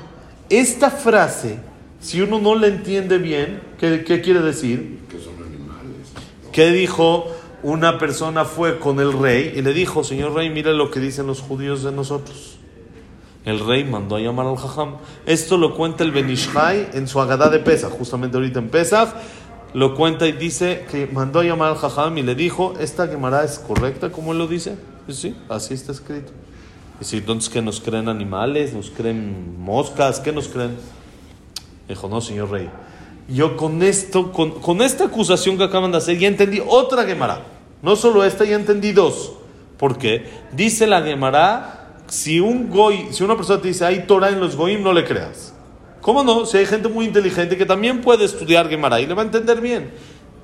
Esta 0.50 0.90
frase 0.90 1.58
si 2.00 2.22
uno 2.22 2.38
no 2.38 2.54
le 2.54 2.68
entiende 2.68 3.18
bien, 3.18 3.60
¿qué, 3.78 4.02
quiere 4.22 4.40
decir? 4.40 5.00
Que 5.10 5.18
son 5.18 5.34
animales. 5.34 6.08
¿Qué 6.52 6.70
dijo? 6.70 7.26
Una 7.62 7.98
persona 7.98 8.46
fue 8.46 8.78
con 8.78 9.00
el 9.00 9.12
rey 9.12 9.52
y 9.54 9.60
le 9.60 9.74
dijo, 9.74 10.02
señor 10.02 10.34
rey, 10.34 10.48
mira 10.48 10.72
lo 10.72 10.90
que 10.90 10.98
dicen 10.98 11.26
los 11.26 11.42
judíos 11.42 11.82
de 11.82 11.92
nosotros. 11.92 12.56
El 13.44 13.60
rey 13.60 13.84
mandó 13.84 14.16
a 14.16 14.20
llamar 14.20 14.46
al 14.46 14.56
Jajam. 14.56 14.96
Esto 15.26 15.58
lo 15.58 15.74
cuenta 15.76 16.02
el 16.02 16.10
Benishai 16.10 16.88
en 16.94 17.06
su 17.06 17.20
Agadá 17.20 17.50
de 17.50 17.58
Pesach, 17.58 17.90
justamente 17.90 18.38
ahorita 18.38 18.60
en 18.60 18.70
Pesach. 18.70 19.10
Lo 19.74 19.94
cuenta 19.94 20.26
y 20.26 20.32
dice 20.32 20.86
que 20.90 21.06
mandó 21.06 21.40
a 21.40 21.44
llamar 21.44 21.72
al 21.72 21.76
Jajam 21.76 22.16
y 22.16 22.22
le 22.22 22.34
dijo, 22.34 22.74
¿esta 22.80 23.08
Gemara 23.08 23.44
es 23.44 23.58
correcta 23.58 24.10
como 24.10 24.32
él 24.32 24.38
lo 24.38 24.46
dice? 24.46 24.76
Sí, 25.08 25.36
así 25.50 25.74
está 25.74 25.92
escrito. 25.92 26.32
Dice, 26.98 27.18
entonces, 27.18 27.50
¿qué 27.50 27.62
nos 27.62 27.80
creen 27.80 28.08
animales? 28.08 28.72
¿Nos 28.72 28.90
creen 28.90 29.58
moscas? 29.58 30.20
¿Qué 30.20 30.32
nos 30.32 30.48
creen? 30.48 30.76
Dijo, 31.90 32.08
no, 32.08 32.20
señor 32.20 32.52
rey. 32.52 32.70
Yo 33.28 33.56
con 33.56 33.82
esto, 33.82 34.30
con, 34.30 34.60
con 34.60 34.80
esta 34.80 35.06
acusación 35.06 35.58
que 35.58 35.64
acaban 35.64 35.90
de 35.90 35.98
hacer, 35.98 36.16
ya 36.18 36.28
entendí 36.28 36.62
otra 36.64 37.04
Gemara. 37.04 37.42
No 37.82 37.96
solo 37.96 38.22
esta, 38.22 38.44
ya 38.44 38.54
entendí 38.54 38.92
dos. 38.92 39.32
¿Por 39.76 39.98
qué? 39.98 40.28
Dice 40.52 40.86
la 40.86 41.02
Gemara, 41.02 41.96
si 42.06 42.38
un 42.38 42.70
goy, 42.70 43.08
si 43.10 43.24
una 43.24 43.34
persona 43.34 43.60
te 43.60 43.66
dice, 43.66 43.84
hay 43.84 44.06
Torah 44.06 44.28
en 44.28 44.38
los 44.38 44.54
goyim, 44.54 44.84
no 44.84 44.92
le 44.92 45.04
creas. 45.04 45.52
¿Cómo 46.00 46.22
no? 46.22 46.46
Si 46.46 46.58
hay 46.58 46.66
gente 46.66 46.88
muy 46.88 47.06
inteligente 47.06 47.56
que 47.56 47.66
también 47.66 48.02
puede 48.02 48.24
estudiar 48.24 48.68
Gemara 48.68 49.00
y 49.00 49.06
le 49.06 49.14
va 49.14 49.22
a 49.22 49.24
entender 49.24 49.60
bien. 49.60 49.90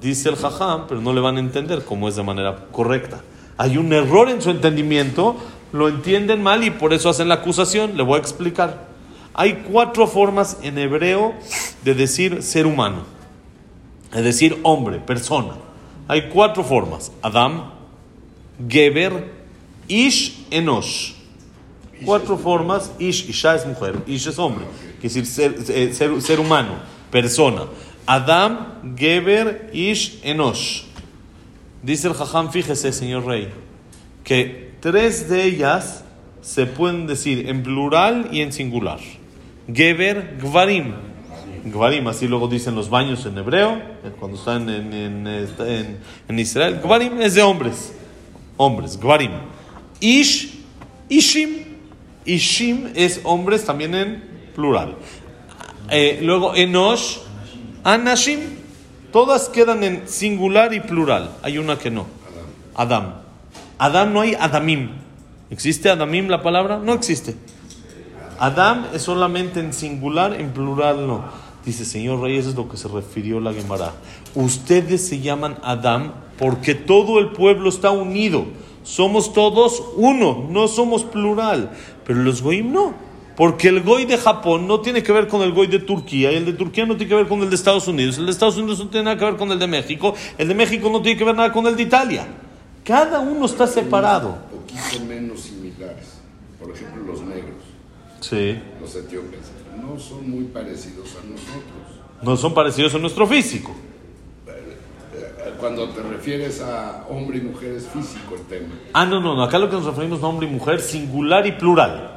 Dice 0.03 0.29
el 0.29 0.37
jajam, 0.37 0.89
pero 0.89 1.01
no 1.01 1.13
le 1.13 1.21
van 1.21 1.37
a 1.37 1.41
entender 1.41 1.85
cómo 1.85 2.09
es 2.09 2.17
de 2.17 2.25
manera 2.25 2.57
correcta. 2.73 3.21
Hay 3.57 3.79
un 3.79 3.93
error 3.93 4.29
en 4.31 4.43
su 4.43 4.51
entendimiento, 4.51 5.37
lo 5.73 5.89
entienden 5.89 6.43
mal 6.43 6.65
y 6.65 6.71
por 6.71 6.93
eso 6.93 7.09
hacen 7.09 7.29
la 7.29 7.37
acusación. 7.37 7.97
Le 7.97 8.03
voy 8.03 8.17
a 8.17 8.21
explicar. 8.21 8.96
Hay 9.39 9.65
cuatro 9.71 10.07
formas 10.07 10.57
en 10.63 10.79
hebreo 10.79 11.35
de 11.85 11.95
decir 11.95 12.43
ser 12.43 12.67
humano, 12.67 13.05
es 14.15 14.25
decir, 14.25 14.59
hombre, 14.63 14.99
persona. 14.99 15.57
Hay 16.09 16.31
cuatro 16.31 16.65
formas: 16.65 17.13
Adam, 17.21 17.71
Geber, 18.67 19.31
Ish, 19.89 20.47
Enosh. 20.51 21.13
Cuatro 22.03 22.39
formas: 22.39 22.91
Ish, 22.99 23.29
Isha 23.29 23.57
es 23.57 23.67
mujer, 23.67 24.03
Ish 24.07 24.29
es 24.29 24.39
hombre, 24.39 24.65
quiere 25.03 25.15
decir 25.15 25.27
ser, 25.27 25.55
eh, 25.69 25.93
ser, 25.93 26.23
ser 26.23 26.41
humano, 26.41 26.77
persona. 27.11 27.67
Adam, 28.07 28.97
Geber, 28.97 29.69
Ish, 29.75 30.19
Enosh. 30.23 30.85
Dice 31.83 32.09
el 32.09 32.15
Jajam, 32.15 32.51
fíjese, 32.51 32.91
señor 32.91 33.27
rey, 33.27 33.51
que 34.25 34.73
tres 34.81 35.29
de 35.29 35.45
ellas 35.45 36.05
se 36.41 36.65
pueden 36.65 37.07
decir 37.07 37.51
en 37.51 37.63
plural 37.63 38.31
y 38.33 38.41
en 38.41 38.51
singular. 38.51 39.01
Geber, 39.73 40.39
Gvarim. 40.41 40.95
Gvarim, 41.65 42.07
así 42.07 42.29
luego 42.29 42.47
dicen 42.47 42.75
los 42.75 42.89
baños 42.89 43.27
en 43.27 43.37
hebreo, 43.39 43.73
eh, 44.05 44.13
cuando 44.19 44.39
están 44.39 44.69
en, 44.69 44.93
en, 44.93 45.27
en, 45.27 45.99
en 46.29 46.39
Israel. 46.39 46.81
Gvarim 46.83 47.21
es 47.21 47.35
de 47.35 47.43
hombres. 47.43 47.93
Hombres, 48.57 48.99
Gvarim. 48.99 49.33
Ish, 50.01 50.61
Ishim. 51.09 51.65
Ishim 52.25 52.89
es 52.95 53.21
hombres 53.25 53.65
también 53.65 53.95
en 53.95 54.23
plural. 54.55 54.97
Eh, 55.91 56.21
luego 56.23 56.55
Enosh, 56.55 57.19
Anashim. 57.85 58.41
Todas 59.13 59.49
quedan 59.49 59.83
en 59.83 60.09
singular 60.09 60.75
y 60.75 60.81
plural. 60.81 61.37
Hay 61.43 61.59
una 61.59 61.79
que 61.79 61.91
no. 61.91 62.07
Adam. 62.75 63.15
Adam 63.79 64.13
no 64.13 64.21
hay 64.21 64.35
Adamim. 64.35 64.91
¿Existe 65.51 65.89
Adamim 65.89 66.29
la 66.29 66.43
palabra? 66.43 66.79
No 66.79 66.93
existe. 66.93 67.35
Adam 68.39 68.87
es 68.93 69.03
solamente 69.03 69.61
en 69.61 69.73
singular, 69.73 70.35
en 70.41 70.53
plural 70.53 71.07
no. 71.07 71.25
Dice, 71.65 71.85
señor 71.85 72.21
rey, 72.21 72.37
eso 72.37 72.51
es 72.51 72.55
lo 72.55 72.69
que 72.69 72.77
se 72.77 72.87
refirió 72.89 73.41
la 73.41 73.53
Gemara. 73.53 73.93
Ustedes 74.35 75.07
se 75.07 75.21
llaman 75.21 75.59
Adam 75.63 76.13
porque 76.39 76.75
todo 76.75 77.19
el 77.19 77.33
pueblo 77.33 77.69
está 77.69 77.91
unido. 77.91 78.45
Somos 78.85 79.33
todos 79.33 79.83
uno, 79.97 80.47
no 80.49 80.69
somos 80.69 81.03
plural. 81.03 81.73
Pero 82.05 82.21
los 82.21 82.41
goyim 82.41 82.73
no. 82.73 82.95
Porque 83.37 83.69
el 83.69 83.83
goy 83.83 84.07
de 84.07 84.17
Japón 84.17 84.67
no 84.67 84.81
tiene 84.81 85.03
que 85.03 85.13
ver 85.13 85.29
con 85.29 85.43
el 85.43 85.53
goy 85.53 85.67
de 85.67 85.79
Turquía 85.79 86.33
y 86.33 86.37
el 86.37 86.47
de 86.47 86.53
Turquía 86.55 86.87
no 86.87 86.97
tiene 86.97 87.11
que 87.11 87.17
ver 87.17 87.29
con 87.29 87.43
el 87.43 87.51
de 87.51 87.57
Estados 87.57 87.87
Unidos. 87.87 88.17
El 88.17 88.27
de 88.27 88.33
Estados 88.33 88.57
Unidos 88.57 88.79
no 88.79 88.89
tiene 88.89 89.05
nada 89.05 89.19
que 89.19 89.25
ver 89.27 89.37
con 89.37 89.51
el 89.53 89.59
de 89.59 89.67
México. 89.67 90.15
El 90.39 90.49
de 90.49 90.55
México 90.55 90.89
no 90.91 91.03
tiene 91.03 91.19
que 91.19 91.25
ver 91.25 91.35
nada 91.35 91.53
con 91.53 91.67
el 91.67 91.77
de 91.77 91.83
Italia. 91.83 92.27
Cada 92.83 93.21
uno 93.21 93.45
está 93.45 93.67
separado. 93.67 94.39
Un 94.53 94.61
poquito 94.61 95.05
menos 95.05 95.41
similares. 95.41 96.17
Por 96.59 96.71
ejemplo, 96.71 97.03
los 97.03 97.21
negros, 97.23 97.56
Sí. 98.29 98.59
los 98.81 98.95
etíopes, 98.97 99.41
no 99.81 99.99
son 100.01 100.29
muy 100.31 100.45
parecidos 100.45 101.09
a 101.17 101.25
nosotros. 101.31 102.03
No 102.23 102.37
son 102.37 102.55
parecidos 102.55 102.95
a 102.95 102.99
nuestro 102.99 103.27
físico. 103.27 103.73
Eh, 104.49 105.53
Cuando 105.61 105.89
te 105.91 106.03
refieres 106.03 106.61
a 106.61 107.05
hombre 107.09 107.39
y 107.39 107.41
mujer 107.43 107.73
es 107.75 107.87
físico 107.87 108.35
el 108.35 108.43
tema. 108.43 108.75
Ah, 108.93 109.07
no, 109.07 109.21
no, 109.21 109.35
no. 109.37 109.43
Acá 109.43 109.59
lo 109.59 109.69
que 109.71 109.77
nos 109.77 109.85
referimos 109.85 110.23
a 110.23 110.27
hombre 110.27 110.47
y 110.47 110.51
mujer, 110.51 110.81
singular 110.81 111.47
y 111.47 111.53
plural. 111.53 112.13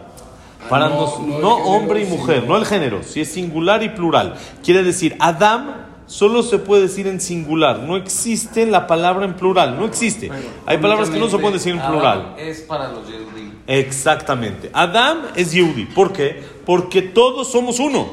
Para 0.69 0.85
Ah, 0.85 0.89
no, 0.89 0.95
nos- 1.01 1.19
no 1.19 1.25
no, 1.27 1.33
el 1.35 1.41
género, 1.41 1.63
hombre 1.69 2.01
y 2.01 2.05
mujer, 2.05 2.41
sino- 2.41 2.47
no 2.53 2.57
el 2.57 2.65
género, 2.65 3.03
si 3.03 3.21
es 3.21 3.31
singular 3.31 3.81
y 3.83 3.89
plural. 3.89 4.35
Quiere 4.63 4.83
decir, 4.83 5.15
Adam 5.19 5.73
solo 6.09 6.41
se 6.41 6.57
puede 6.57 6.83
decir 6.83 7.05
en 7.05 7.21
singular, 7.21 7.79
no 7.79 7.95
existe 7.95 8.65
la 8.65 8.87
palabra 8.87 9.25
en 9.25 9.35
plural, 9.35 9.77
no 9.77 9.85
existe. 9.85 10.31
Hay 10.65 10.79
palabras 10.79 11.09
que 11.11 11.19
no 11.19 11.29
se 11.29 11.37
pueden 11.37 11.53
decir 11.53 11.73
en 11.73 11.81
plural. 11.81 12.35
Es 12.37 12.61
para 12.61 12.91
los 12.91 13.07
Yehudim. 13.07 13.51
Exactamente. 13.67 14.71
Adam 14.73 15.19
es 15.35 15.51
Yehudi. 15.51 15.85
¿Por 15.85 16.11
qué? 16.11 16.43
Porque 16.65 17.03
todos 17.03 17.51
somos 17.51 17.79
uno. 17.79 18.09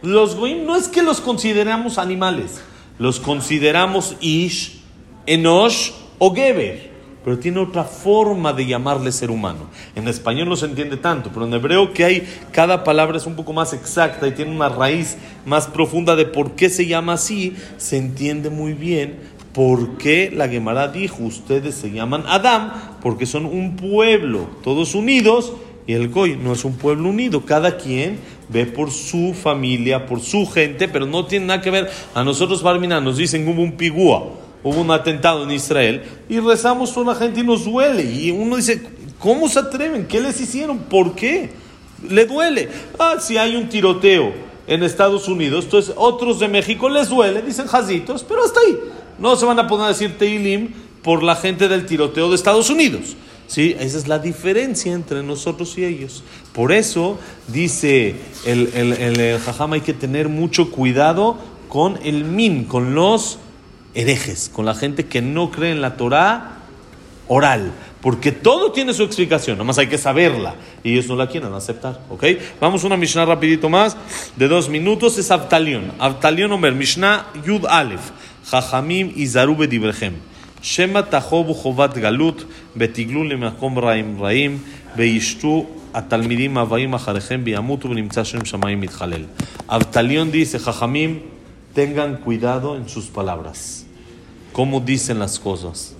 Los 0.00 0.36
goim 0.36 0.64
no 0.64 0.74
es 0.74 0.88
que 0.88 1.02
los 1.02 1.20
consideramos 1.20 1.98
animales, 1.98 2.62
los 2.98 3.20
consideramos 3.20 4.16
Ish, 4.20 4.80
Enosh 5.26 5.90
o 6.18 6.34
Geber. 6.34 6.87
Pero 7.28 7.40
tiene 7.40 7.60
otra 7.60 7.84
forma 7.84 8.54
de 8.54 8.64
llamarle 8.64 9.12
ser 9.12 9.30
humano. 9.30 9.68
En 9.94 10.08
español 10.08 10.48
no 10.48 10.56
se 10.56 10.64
entiende 10.64 10.96
tanto, 10.96 11.28
pero 11.30 11.44
en 11.44 11.52
hebreo 11.52 11.92
que 11.92 12.02
hay, 12.02 12.26
cada 12.52 12.84
palabra 12.84 13.18
es 13.18 13.26
un 13.26 13.36
poco 13.36 13.52
más 13.52 13.74
exacta 13.74 14.26
y 14.26 14.30
tiene 14.30 14.50
una 14.50 14.70
raíz 14.70 15.18
más 15.44 15.66
profunda 15.66 16.16
de 16.16 16.24
por 16.24 16.52
qué 16.52 16.70
se 16.70 16.86
llama 16.86 17.12
así, 17.12 17.54
se 17.76 17.98
entiende 17.98 18.48
muy 18.48 18.72
bien 18.72 19.18
por 19.52 19.98
qué 19.98 20.32
la 20.34 20.48
Gemara 20.48 20.88
dijo, 20.88 21.22
ustedes 21.22 21.74
se 21.74 21.90
llaman 21.90 22.24
Adam, 22.26 22.72
porque 23.02 23.26
son 23.26 23.44
un 23.44 23.76
pueblo, 23.76 24.48
todos 24.64 24.94
unidos, 24.94 25.52
y 25.86 25.92
el 25.92 26.08
Goy 26.08 26.34
no 26.42 26.54
es 26.54 26.64
un 26.64 26.78
pueblo 26.78 27.10
unido, 27.10 27.44
cada 27.44 27.76
quien 27.76 28.20
ve 28.48 28.64
por 28.64 28.90
su 28.90 29.34
familia, 29.34 30.06
por 30.06 30.20
su 30.20 30.46
gente, 30.46 30.88
pero 30.88 31.04
no 31.04 31.26
tiene 31.26 31.44
nada 31.44 31.60
que 31.60 31.70
ver. 31.70 31.90
A 32.14 32.24
nosotros, 32.24 32.62
Barmina, 32.62 33.02
nos 33.02 33.18
dicen 33.18 33.46
un 33.46 33.72
pigúa, 33.72 34.30
hubo 34.62 34.80
un 34.80 34.90
atentado 34.90 35.44
en 35.44 35.50
Israel, 35.50 36.02
y 36.28 36.40
rezamos 36.40 36.90
por 36.90 37.06
la 37.06 37.14
gente 37.14 37.40
y 37.40 37.44
nos 37.44 37.64
duele. 37.64 38.04
Y 38.04 38.30
uno 38.30 38.56
dice, 38.56 38.82
¿cómo 39.18 39.48
se 39.48 39.58
atreven? 39.58 40.06
¿Qué 40.06 40.20
les 40.20 40.40
hicieron? 40.40 40.78
¿Por 40.78 41.14
qué? 41.14 41.50
Le 42.08 42.26
duele. 42.26 42.68
Ah, 42.98 43.16
si 43.20 43.36
hay 43.36 43.56
un 43.56 43.68
tiroteo 43.68 44.32
en 44.66 44.82
Estados 44.82 45.28
Unidos, 45.28 45.64
entonces 45.64 45.94
otros 45.96 46.38
de 46.38 46.48
México 46.48 46.88
les 46.88 47.08
duele, 47.08 47.42
dicen 47.42 47.66
jazitos, 47.66 48.24
pero 48.24 48.44
hasta 48.44 48.60
ahí. 48.60 48.78
No 49.18 49.34
se 49.36 49.46
van 49.46 49.58
a 49.58 49.66
poner 49.66 49.86
a 49.86 49.88
decir 49.88 50.16
Teilim 50.18 50.70
por 51.02 51.22
la 51.22 51.34
gente 51.34 51.68
del 51.68 51.86
tiroteo 51.86 52.28
de 52.28 52.36
Estados 52.36 52.70
Unidos. 52.70 53.16
¿Sí? 53.46 53.74
Esa 53.80 53.96
es 53.96 54.06
la 54.08 54.18
diferencia 54.18 54.92
entre 54.92 55.22
nosotros 55.22 55.78
y 55.78 55.84
ellos. 55.84 56.22
Por 56.52 56.70
eso 56.70 57.18
dice 57.46 58.14
el, 58.44 58.70
el, 58.74 58.92
el, 58.92 59.20
el 59.20 59.40
Jajam, 59.40 59.72
hay 59.72 59.80
que 59.80 59.94
tener 59.94 60.28
mucho 60.28 60.70
cuidado 60.70 61.38
con 61.70 61.98
el 62.04 62.24
min, 62.24 62.64
con 62.64 62.94
los 62.94 63.38
herejes, 63.97 64.49
con 64.53 64.65
la 64.65 64.73
gente 64.73 65.05
que 65.05 65.21
no 65.21 65.51
cree 65.51 65.71
en 65.71 65.81
la 65.81 65.97
Torah 65.97 66.57
oral. 67.27 67.71
Porque 68.01 68.33
todo 68.33 68.73
tiene 68.73 68.93
su 68.93 69.03
explicación, 69.03 69.57
nomás 69.57 69.77
hay 69.77 69.87
que 69.87 69.97
saberla. 69.97 70.55
Y 70.83 70.93
ellos 70.93 71.07
no 71.07 71.15
la 71.15 71.27
quieren 71.27 71.53
aceptar, 71.53 72.01
¿ok? 72.09 72.23
Vamos 72.59 72.83
a 72.83 72.87
una 72.87 72.97
Mishnah 72.97 73.25
rapidito 73.25 73.69
más, 73.69 73.95
de 74.35 74.47
dos 74.49 74.67
minutos, 74.67 75.17
es 75.17 75.31
Abtalión. 75.31 75.93
Abtalión 75.99 76.51
Omer, 76.51 76.73
Mishnah 76.73 77.27
Yud 77.45 77.65
Aleph, 77.65 78.11
Jajamim 78.45 79.13
Izaru 79.15 79.55
Bedibrechem. 79.55 80.13
שמא 80.63 81.01
תחובו 81.09 81.53
חובת 81.53 81.97
גלות 81.97 82.43
ותגלו 82.77 83.23
למקום 83.23 83.79
רעים 83.79 84.17
רעים 84.21 84.57
וישתו 84.95 85.65
התלמידים 85.93 86.57
הבאים 86.57 86.93
אחריכם 86.93 87.41
וימותו 87.45 87.89
ונמצא 87.89 88.23
שם 88.23 88.45
שמיים 88.45 88.81
מתחלל. 88.81 89.23
אבטליון 89.69 90.31
dice, 90.31 90.59
חכמים, 90.59 91.19
tengan 91.75 92.23
cuidado 92.23 92.77
en 92.77 92.87
sus 92.87 93.09
palabras. 93.13 93.85
cómo 94.58 94.80
dicen 94.80 95.20
las 95.20 95.38
cosas. 95.38 95.94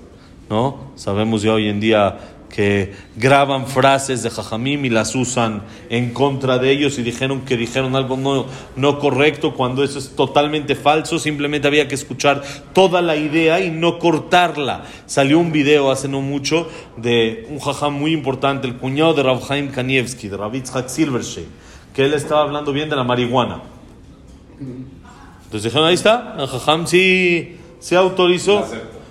¿No? 0.50 0.90
Sabemos 0.96 1.42
ya 1.42 1.52
hoy 1.52 1.68
en 1.68 1.78
día 1.78 2.18
que 2.48 2.92
graban 3.14 3.68
frases 3.68 4.24
de 4.24 4.30
Jajamim 4.30 4.84
y 4.84 4.88
las 4.88 5.14
usan 5.14 5.62
en 5.90 6.12
contra 6.12 6.58
de 6.58 6.72
ellos 6.72 6.98
y 6.98 7.04
dijeron 7.04 7.42
que 7.42 7.56
dijeron 7.56 7.94
algo 7.94 8.16
no, 8.16 8.46
no 8.74 8.98
correcto 8.98 9.54
cuando 9.54 9.84
eso 9.84 10.00
es 10.00 10.16
totalmente 10.16 10.74
falso, 10.74 11.20
simplemente 11.20 11.68
había 11.68 11.86
que 11.86 11.94
escuchar 11.94 12.42
toda 12.72 13.00
la 13.00 13.14
idea 13.14 13.60
y 13.60 13.70
no 13.70 14.00
cortarla. 14.00 14.82
Salió 15.06 15.38
un 15.38 15.52
video 15.52 15.92
hace 15.92 16.08
no 16.08 16.20
mucho 16.20 16.68
de 16.96 17.46
un 17.50 17.60
Jajam 17.60 17.94
muy 17.94 18.12
importante, 18.12 18.66
el 18.66 18.74
cuñado 18.74 19.14
de 19.14 19.22
Rav 19.22 19.46
Chaim 19.46 19.68
Kanievski, 19.68 20.26
de 20.26 20.36
Rav 20.36 20.52
Yitzhak 20.52 20.88
Silverstein, 20.88 21.46
que 21.94 22.06
él 22.06 22.12
estaba 22.12 22.42
hablando 22.42 22.72
bien 22.72 22.90
de 22.90 22.96
la 22.96 23.04
marihuana. 23.04 23.62
Entonces 24.58 25.62
dijeron, 25.62 25.86
ahí 25.86 25.94
está, 25.94 26.34
el 26.40 26.48
Jajam 26.48 26.88
sí 26.88 27.57
se 27.78 27.96
autorizó. 27.96 28.64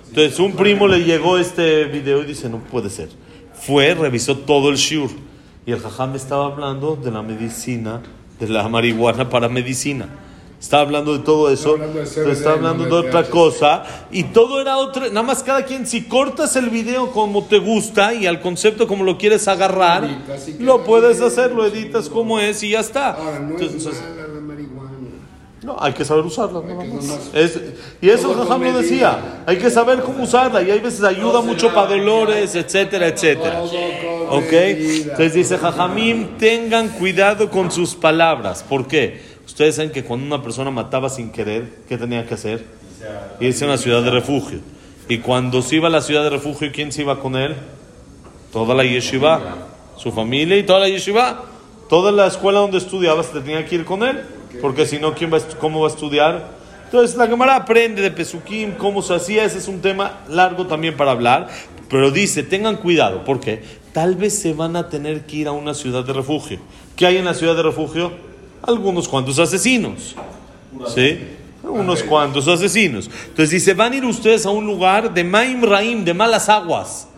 Entonces 0.08 0.38
un 0.38 0.52
primo 0.52 0.88
le 0.88 1.04
llegó 1.04 1.38
este 1.38 1.84
video 1.84 2.22
y 2.22 2.26
dice, 2.26 2.48
no 2.48 2.58
puede 2.58 2.90
ser. 2.90 3.08
Fue, 3.54 3.94
revisó 3.94 4.36
todo 4.36 4.70
el 4.70 4.76
shiur. 4.76 5.10
Y 5.66 5.72
el 5.72 5.80
jajam 5.80 6.14
estaba 6.14 6.46
hablando 6.46 6.96
de 6.96 7.10
la 7.10 7.22
medicina, 7.22 8.02
de 8.40 8.48
la 8.48 8.68
marihuana 8.68 9.28
para 9.28 9.48
medicina. 9.48 10.08
Está 10.60 10.80
hablando 10.80 11.16
de 11.16 11.22
todo 11.22 11.52
eso, 11.52 11.78
está 12.02 12.52
hablando 12.52 12.84
de 12.84 12.92
otra 12.92 13.30
cosa. 13.30 13.84
Y 14.10 14.24
todo 14.24 14.60
era 14.60 14.76
otro, 14.76 15.06
nada 15.06 15.22
más 15.22 15.44
cada 15.44 15.64
quien, 15.64 15.86
si 15.86 16.02
cortas 16.02 16.56
el 16.56 16.68
video 16.68 17.12
como 17.12 17.44
te 17.44 17.58
gusta 17.58 18.12
y 18.12 18.26
al 18.26 18.40
concepto 18.40 18.88
como 18.88 19.04
lo 19.04 19.18
quieres 19.18 19.46
agarrar, 19.46 20.08
lo 20.58 20.82
puedes 20.82 21.20
hacer, 21.20 21.52
lo 21.52 21.64
editas 21.64 22.08
como 22.08 22.40
es 22.40 22.62
y 22.64 22.70
ya 22.70 22.80
está. 22.80 23.16
Entonces, 23.38 23.86
es 23.86 24.00
mala 24.00 24.26
la 24.34 24.40
marihuana. 24.40 24.90
No, 25.68 25.76
hay 25.78 25.92
que 25.92 26.04
saber 26.04 26.24
usarla. 26.24 26.60
nada 26.60 26.84
más. 26.84 27.30
Es- 27.32 27.60
y 28.00 28.08
eso 28.08 28.34
Jajam 28.34 28.62
lo 28.62 28.72
decía. 28.82 29.42
Hay 29.46 29.56
que 29.58 29.70
saber 29.70 30.00
cómo 30.00 30.24
usarla 30.24 30.62
y 30.62 30.70
hay 30.70 30.80
veces 30.80 31.02
ayuda 31.04 31.40
mucho 31.40 31.72
para 31.72 31.88
dolores, 31.88 32.54
etcétera, 32.54 33.06
etcétera. 33.08 33.62
¿Ok? 34.30 34.52
Entonces 34.52 35.34
dice 35.34 35.58
Jajamim, 35.58 36.36
tengan 36.38 36.88
cuidado 36.88 37.50
con 37.50 37.70
sus 37.70 37.94
palabras. 37.94 38.64
¿Por 38.68 38.86
qué? 38.86 39.22
Ustedes 39.46 39.76
saben 39.76 39.90
que 39.92 40.04
cuando 40.04 40.26
una 40.26 40.42
persona 40.42 40.70
mataba 40.70 41.08
sin 41.08 41.30
querer, 41.30 41.68
¿qué 41.88 41.96
tenía 41.96 42.26
que 42.26 42.34
hacer? 42.34 42.64
Irse 43.40 43.64
a 43.64 43.68
una 43.68 43.78
ciudad 43.78 44.02
de 44.02 44.10
refugio. 44.10 44.58
Y 45.08 45.18
cuando 45.18 45.62
se 45.62 45.76
iba 45.76 45.88
a 45.88 45.90
la 45.90 46.00
ciudad 46.02 46.22
de 46.24 46.30
refugio, 46.30 46.70
¿quién 46.72 46.92
se 46.92 47.02
iba 47.02 47.18
con 47.20 47.36
él? 47.36 47.54
Toda 48.52 48.74
la 48.74 48.84
yeshiva, 48.84 49.40
su 49.96 50.12
familia 50.12 50.56
y 50.56 50.64
toda 50.64 50.80
la 50.80 50.88
yeshiva. 50.88 51.44
Toda 51.88 52.12
la 52.12 52.26
escuela 52.26 52.58
donde 52.60 52.76
estudiaba 52.76 53.22
se 53.22 53.40
tenía 53.40 53.64
que 53.64 53.76
ir 53.76 53.86
con 53.86 54.02
él, 54.02 54.20
porque 54.60 54.86
si 54.86 54.98
no, 54.98 55.14
¿quién 55.14 55.32
va 55.32 55.38
¿cómo 55.60 55.80
va 55.80 55.88
a 55.88 55.90
estudiar? 55.90 56.58
Entonces 56.84 57.16
la 57.16 57.26
Gemara 57.26 57.56
aprende 57.56 58.00
de 58.00 58.10
Pesukim, 58.10 58.72
cómo 58.72 59.02
se 59.02 59.14
hacía, 59.14 59.44
ese 59.44 59.58
es 59.58 59.68
un 59.68 59.80
tema 59.80 60.20
largo 60.28 60.66
también 60.66 60.96
para 60.96 61.10
hablar, 61.10 61.48
pero 61.90 62.10
dice, 62.10 62.42
tengan 62.42 62.76
cuidado, 62.76 63.24
porque 63.24 63.62
tal 63.92 64.14
vez 64.14 64.38
se 64.38 64.54
van 64.54 64.76
a 64.76 64.88
tener 64.88 65.26
que 65.26 65.36
ir 65.36 65.48
a 65.48 65.52
una 65.52 65.74
ciudad 65.74 66.04
de 66.04 66.12
refugio. 66.12 66.58
¿Qué 66.96 67.06
hay 67.06 67.16
en 67.16 67.24
la 67.24 67.34
ciudad 67.34 67.56
de 67.56 67.62
refugio? 67.62 68.12
Algunos 68.62 69.08
cuantos 69.08 69.38
asesinos, 69.38 70.16
¿sí? 70.94 71.18
Unos 71.62 72.02
cuantos 72.02 72.48
asesinos. 72.48 73.10
Entonces 73.28 73.50
dice, 73.50 73.74
van 73.74 73.92
a 73.92 73.96
ir 73.96 74.04
ustedes 74.04 74.46
a 74.46 74.50
un 74.50 74.66
lugar 74.66 75.12
de 75.12 75.24
Maim 75.24 75.62
Raim, 75.62 76.04
de 76.04 76.14
malas 76.14 76.48
aguas 76.48 77.08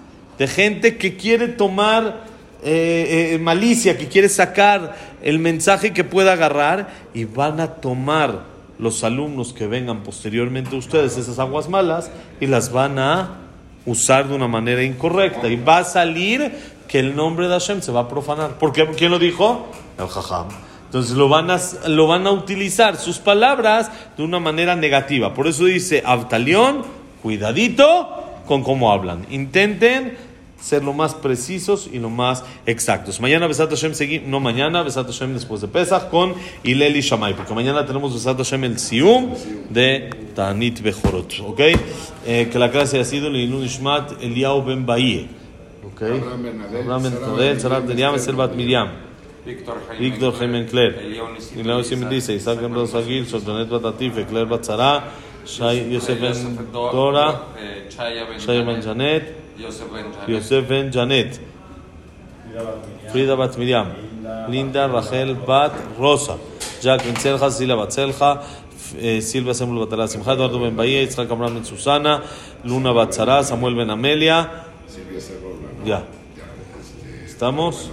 de 0.41 0.49
gente 0.49 0.97
que 0.97 1.19
quiere 1.19 1.49
tomar 1.49 2.25
eh, 2.63 3.33
eh, 3.35 3.39
malicia, 3.39 3.97
que 3.97 4.09
quiere 4.09 4.29
sacar 4.29 4.97
el 5.23 5.39
mensaje 5.39 5.93
que 5.93 6.05
pueda 6.05 6.33
agarrar 6.33 6.89
y 7.15 7.25
van 7.25 7.61
a 7.61 7.75
tomar 7.75 8.45
los 8.79 9.05
alumnos 9.05 9.53
que 9.53 9.67
vengan 9.67 10.03
posteriormente 10.03 10.75
ustedes 10.75 11.17
esas 11.19 11.39
aguas 11.39 11.69
malas 11.69 12.11
y 12.41 12.47
las 12.47 12.73
van 12.73 12.99
a 12.99 13.37
usar 13.85 14.29
de 14.29 14.35
una 14.35 14.49
manera 14.49 14.83
incorrecta 14.83 15.49
y 15.49 15.57
va 15.57 15.79
a 15.79 15.85
salir 15.85 16.53
que 16.89 16.99
el 16.99 17.15
nombre 17.15 17.47
de 17.47 17.53
Hashem 17.53 17.83
se 17.83 17.93
va 17.93 18.01
a 18.01 18.09
profanar. 18.09 18.59
¿Por 18.59 18.73
qué? 18.73 18.87
¿Quién 18.97 19.11
lo 19.11 19.19
dijo? 19.19 19.69
El 19.99 20.09
Jajam. 20.09 20.49
Entonces 20.87 21.17
lo 21.17 21.29
van, 21.29 21.51
a, 21.53 21.61
lo 21.87 22.09
van 22.09 22.27
a 22.27 22.33
utilizar 22.33 22.97
sus 22.97 23.19
palabras 23.19 23.91
de 24.17 24.25
una 24.25 24.41
manera 24.41 24.75
negativa. 24.75 25.35
Por 25.35 25.47
eso 25.47 25.67
dice 25.67 26.03
Abtalión, 26.05 26.83
cuidadito 27.23 28.43
con 28.47 28.65
cómo 28.65 28.91
hablan. 28.91 29.25
Intenten 29.31 30.17
ser 30.61 30.85
lo 30.85 30.93
más 30.93 31.15
precisos 31.15 31.89
y 31.93 31.99
lo 31.99 32.11
más 32.11 32.45
exactos. 32.67 33.21
Mañana 33.21 33.47
Besat 33.47 33.71
Hashem 33.71 33.95
seguimos, 33.95 34.29
no 34.29 34.41
mañana, 34.41 34.83
Besat 34.83 35.07
Hashem 35.07 35.35
después 35.35 35.61
de 35.61 35.69
Pesach 35.69 36.09
con 36.11 36.35
Hilel 36.63 36.97
y 36.97 37.01
Shammai, 37.01 37.35
porque 37.35 37.55
mañana 37.55 37.87
tenemos 37.87 38.13
Besat 38.13 38.37
Hashem 38.37 38.65
el 38.65 38.79
Sium 38.79 39.35
de 39.71 40.11
Tanit 40.35 40.81
Bejorot, 40.81 41.41
¿ok? 41.41 41.61
Eh, 42.27 42.49
que 42.53 42.59
la 42.59 42.71
clase 42.71 43.01
ha 43.01 43.05
sido 43.05 43.31
Leilun 43.31 43.65
Ishmat 43.65 44.23
Eliyahu 44.23 44.65
Ben 44.65 44.85
Bahie, 44.85 45.29
¿ok? 45.85 46.03
Abraham 46.03 47.03
Ben 47.03 47.19
Tadel, 47.59 48.57
Miriam, 48.57 48.91
Yosef 59.61 59.89
Ben 60.69 60.87
eh, 60.87 60.91
Janet, 60.91 61.41
Yosef 61.41 61.41
Ben 62.69 63.11
Frida 63.13 63.37
Bat 63.37 63.59
Miriam, 63.59 63.87
Linda 64.49 64.89
Rachel 64.89 65.35
Bat 65.35 65.73
Rosa, 65.99 66.37
Jack 66.81 67.05
Ben 67.05 67.15
Selja, 67.17 67.51
Sila 67.51 67.77
Bat 67.77 67.91
Selja, 67.93 68.43
eh, 69.01 69.21
Silvia 69.21 69.55
Samuel 69.55 69.87
Batala 69.87 70.09
Simcha, 70.09 70.33
Eduardo 70.33 70.59
Ben 70.61 70.77
Bahía, 70.77 71.03
Yitzhak 71.03 71.31
Abraham 71.31 71.55
Ben 71.55 71.65
Susana, 71.65 72.23
Luna 72.65 72.93
Bat 72.93 73.13
Zara, 73.15 73.43
Samuel 73.45 73.75
Ben 73.77 73.91
Amelia, 73.91 74.49
ya. 75.85 76.03
¿Estamos? 77.27 77.91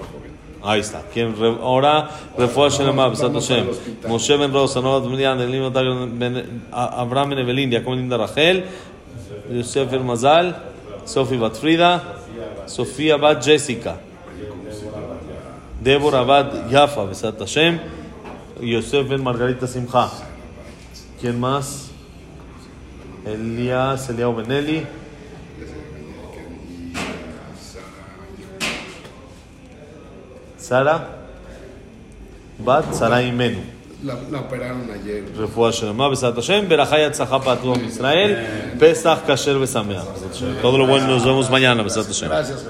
Ahí 0.64 0.82
está. 0.82 1.02
¿Quién 1.14 1.36
re- 1.40 1.58
ahora 1.62 2.10
refuerza 2.38 2.80
Shelema, 2.84 3.08
Besat 3.10 3.32
Hashem. 3.34 3.68
Moshe 4.08 4.36
Ben 4.38 4.52
Rosa, 4.52 4.82
Nova 4.82 5.00
Ben 5.02 5.12
Miriam, 5.12 5.40
Elim 5.40 5.64
Otagon, 5.64 6.20
Ben 6.20 6.64
A- 6.72 7.02
Abraham 7.02 7.30
Ben 7.30 7.40
Evelyn, 7.40 7.72
Jacob 7.72 7.92
Ben 7.92 8.00
Linda 8.00 8.18
Rachel, 8.18 8.66
Yosef 9.50 9.90
Ben 9.90 10.04
Mazal, 10.06 10.56
Sofi 11.08 11.38
Bat 11.38 11.56
Frida, 11.56 12.04
Sofía 12.68 13.18
Bat 13.18 13.42
Jessica. 13.42 13.98
Débora 15.82 16.24
Bat 16.26 16.70
Yafa, 16.70 17.06
Besat 17.06 17.40
Hashem, 17.40 17.80
Yosef 18.60 19.08
Ben 19.08 19.24
Margarita 19.24 19.68
Simcha. 19.68 20.12
¿Quién 21.22 21.40
más? 21.40 21.92
Elías, 23.26 24.10
Eliao 24.10 24.36
Ben 24.36 24.52
Eli. 24.52 24.86
Sara 30.58 31.08
Bat 32.60 32.94
Sara 32.94 33.24
Imenu. 33.24 33.77
La, 34.04 34.14
operaron 34.40 34.88
ayer. 34.92 35.24
Refuá 35.36 35.72
Shalom. 35.72 35.98
Berachayat 36.68 37.16
Zaha 37.16 37.40
Patu 37.42 37.74
Israel. 37.88 38.78
Pesach 38.80 39.26
Kasher 39.26 39.58
Besamea. 39.58 40.04
Todo 40.62 40.78
lo 40.78 40.86
bueno, 40.86 41.08
nos 41.08 41.26
vemos 41.26 41.50
mañana. 41.50 41.82
Besat 41.82 42.06
Hashem. 42.06 42.30
Gracias, 42.30 42.64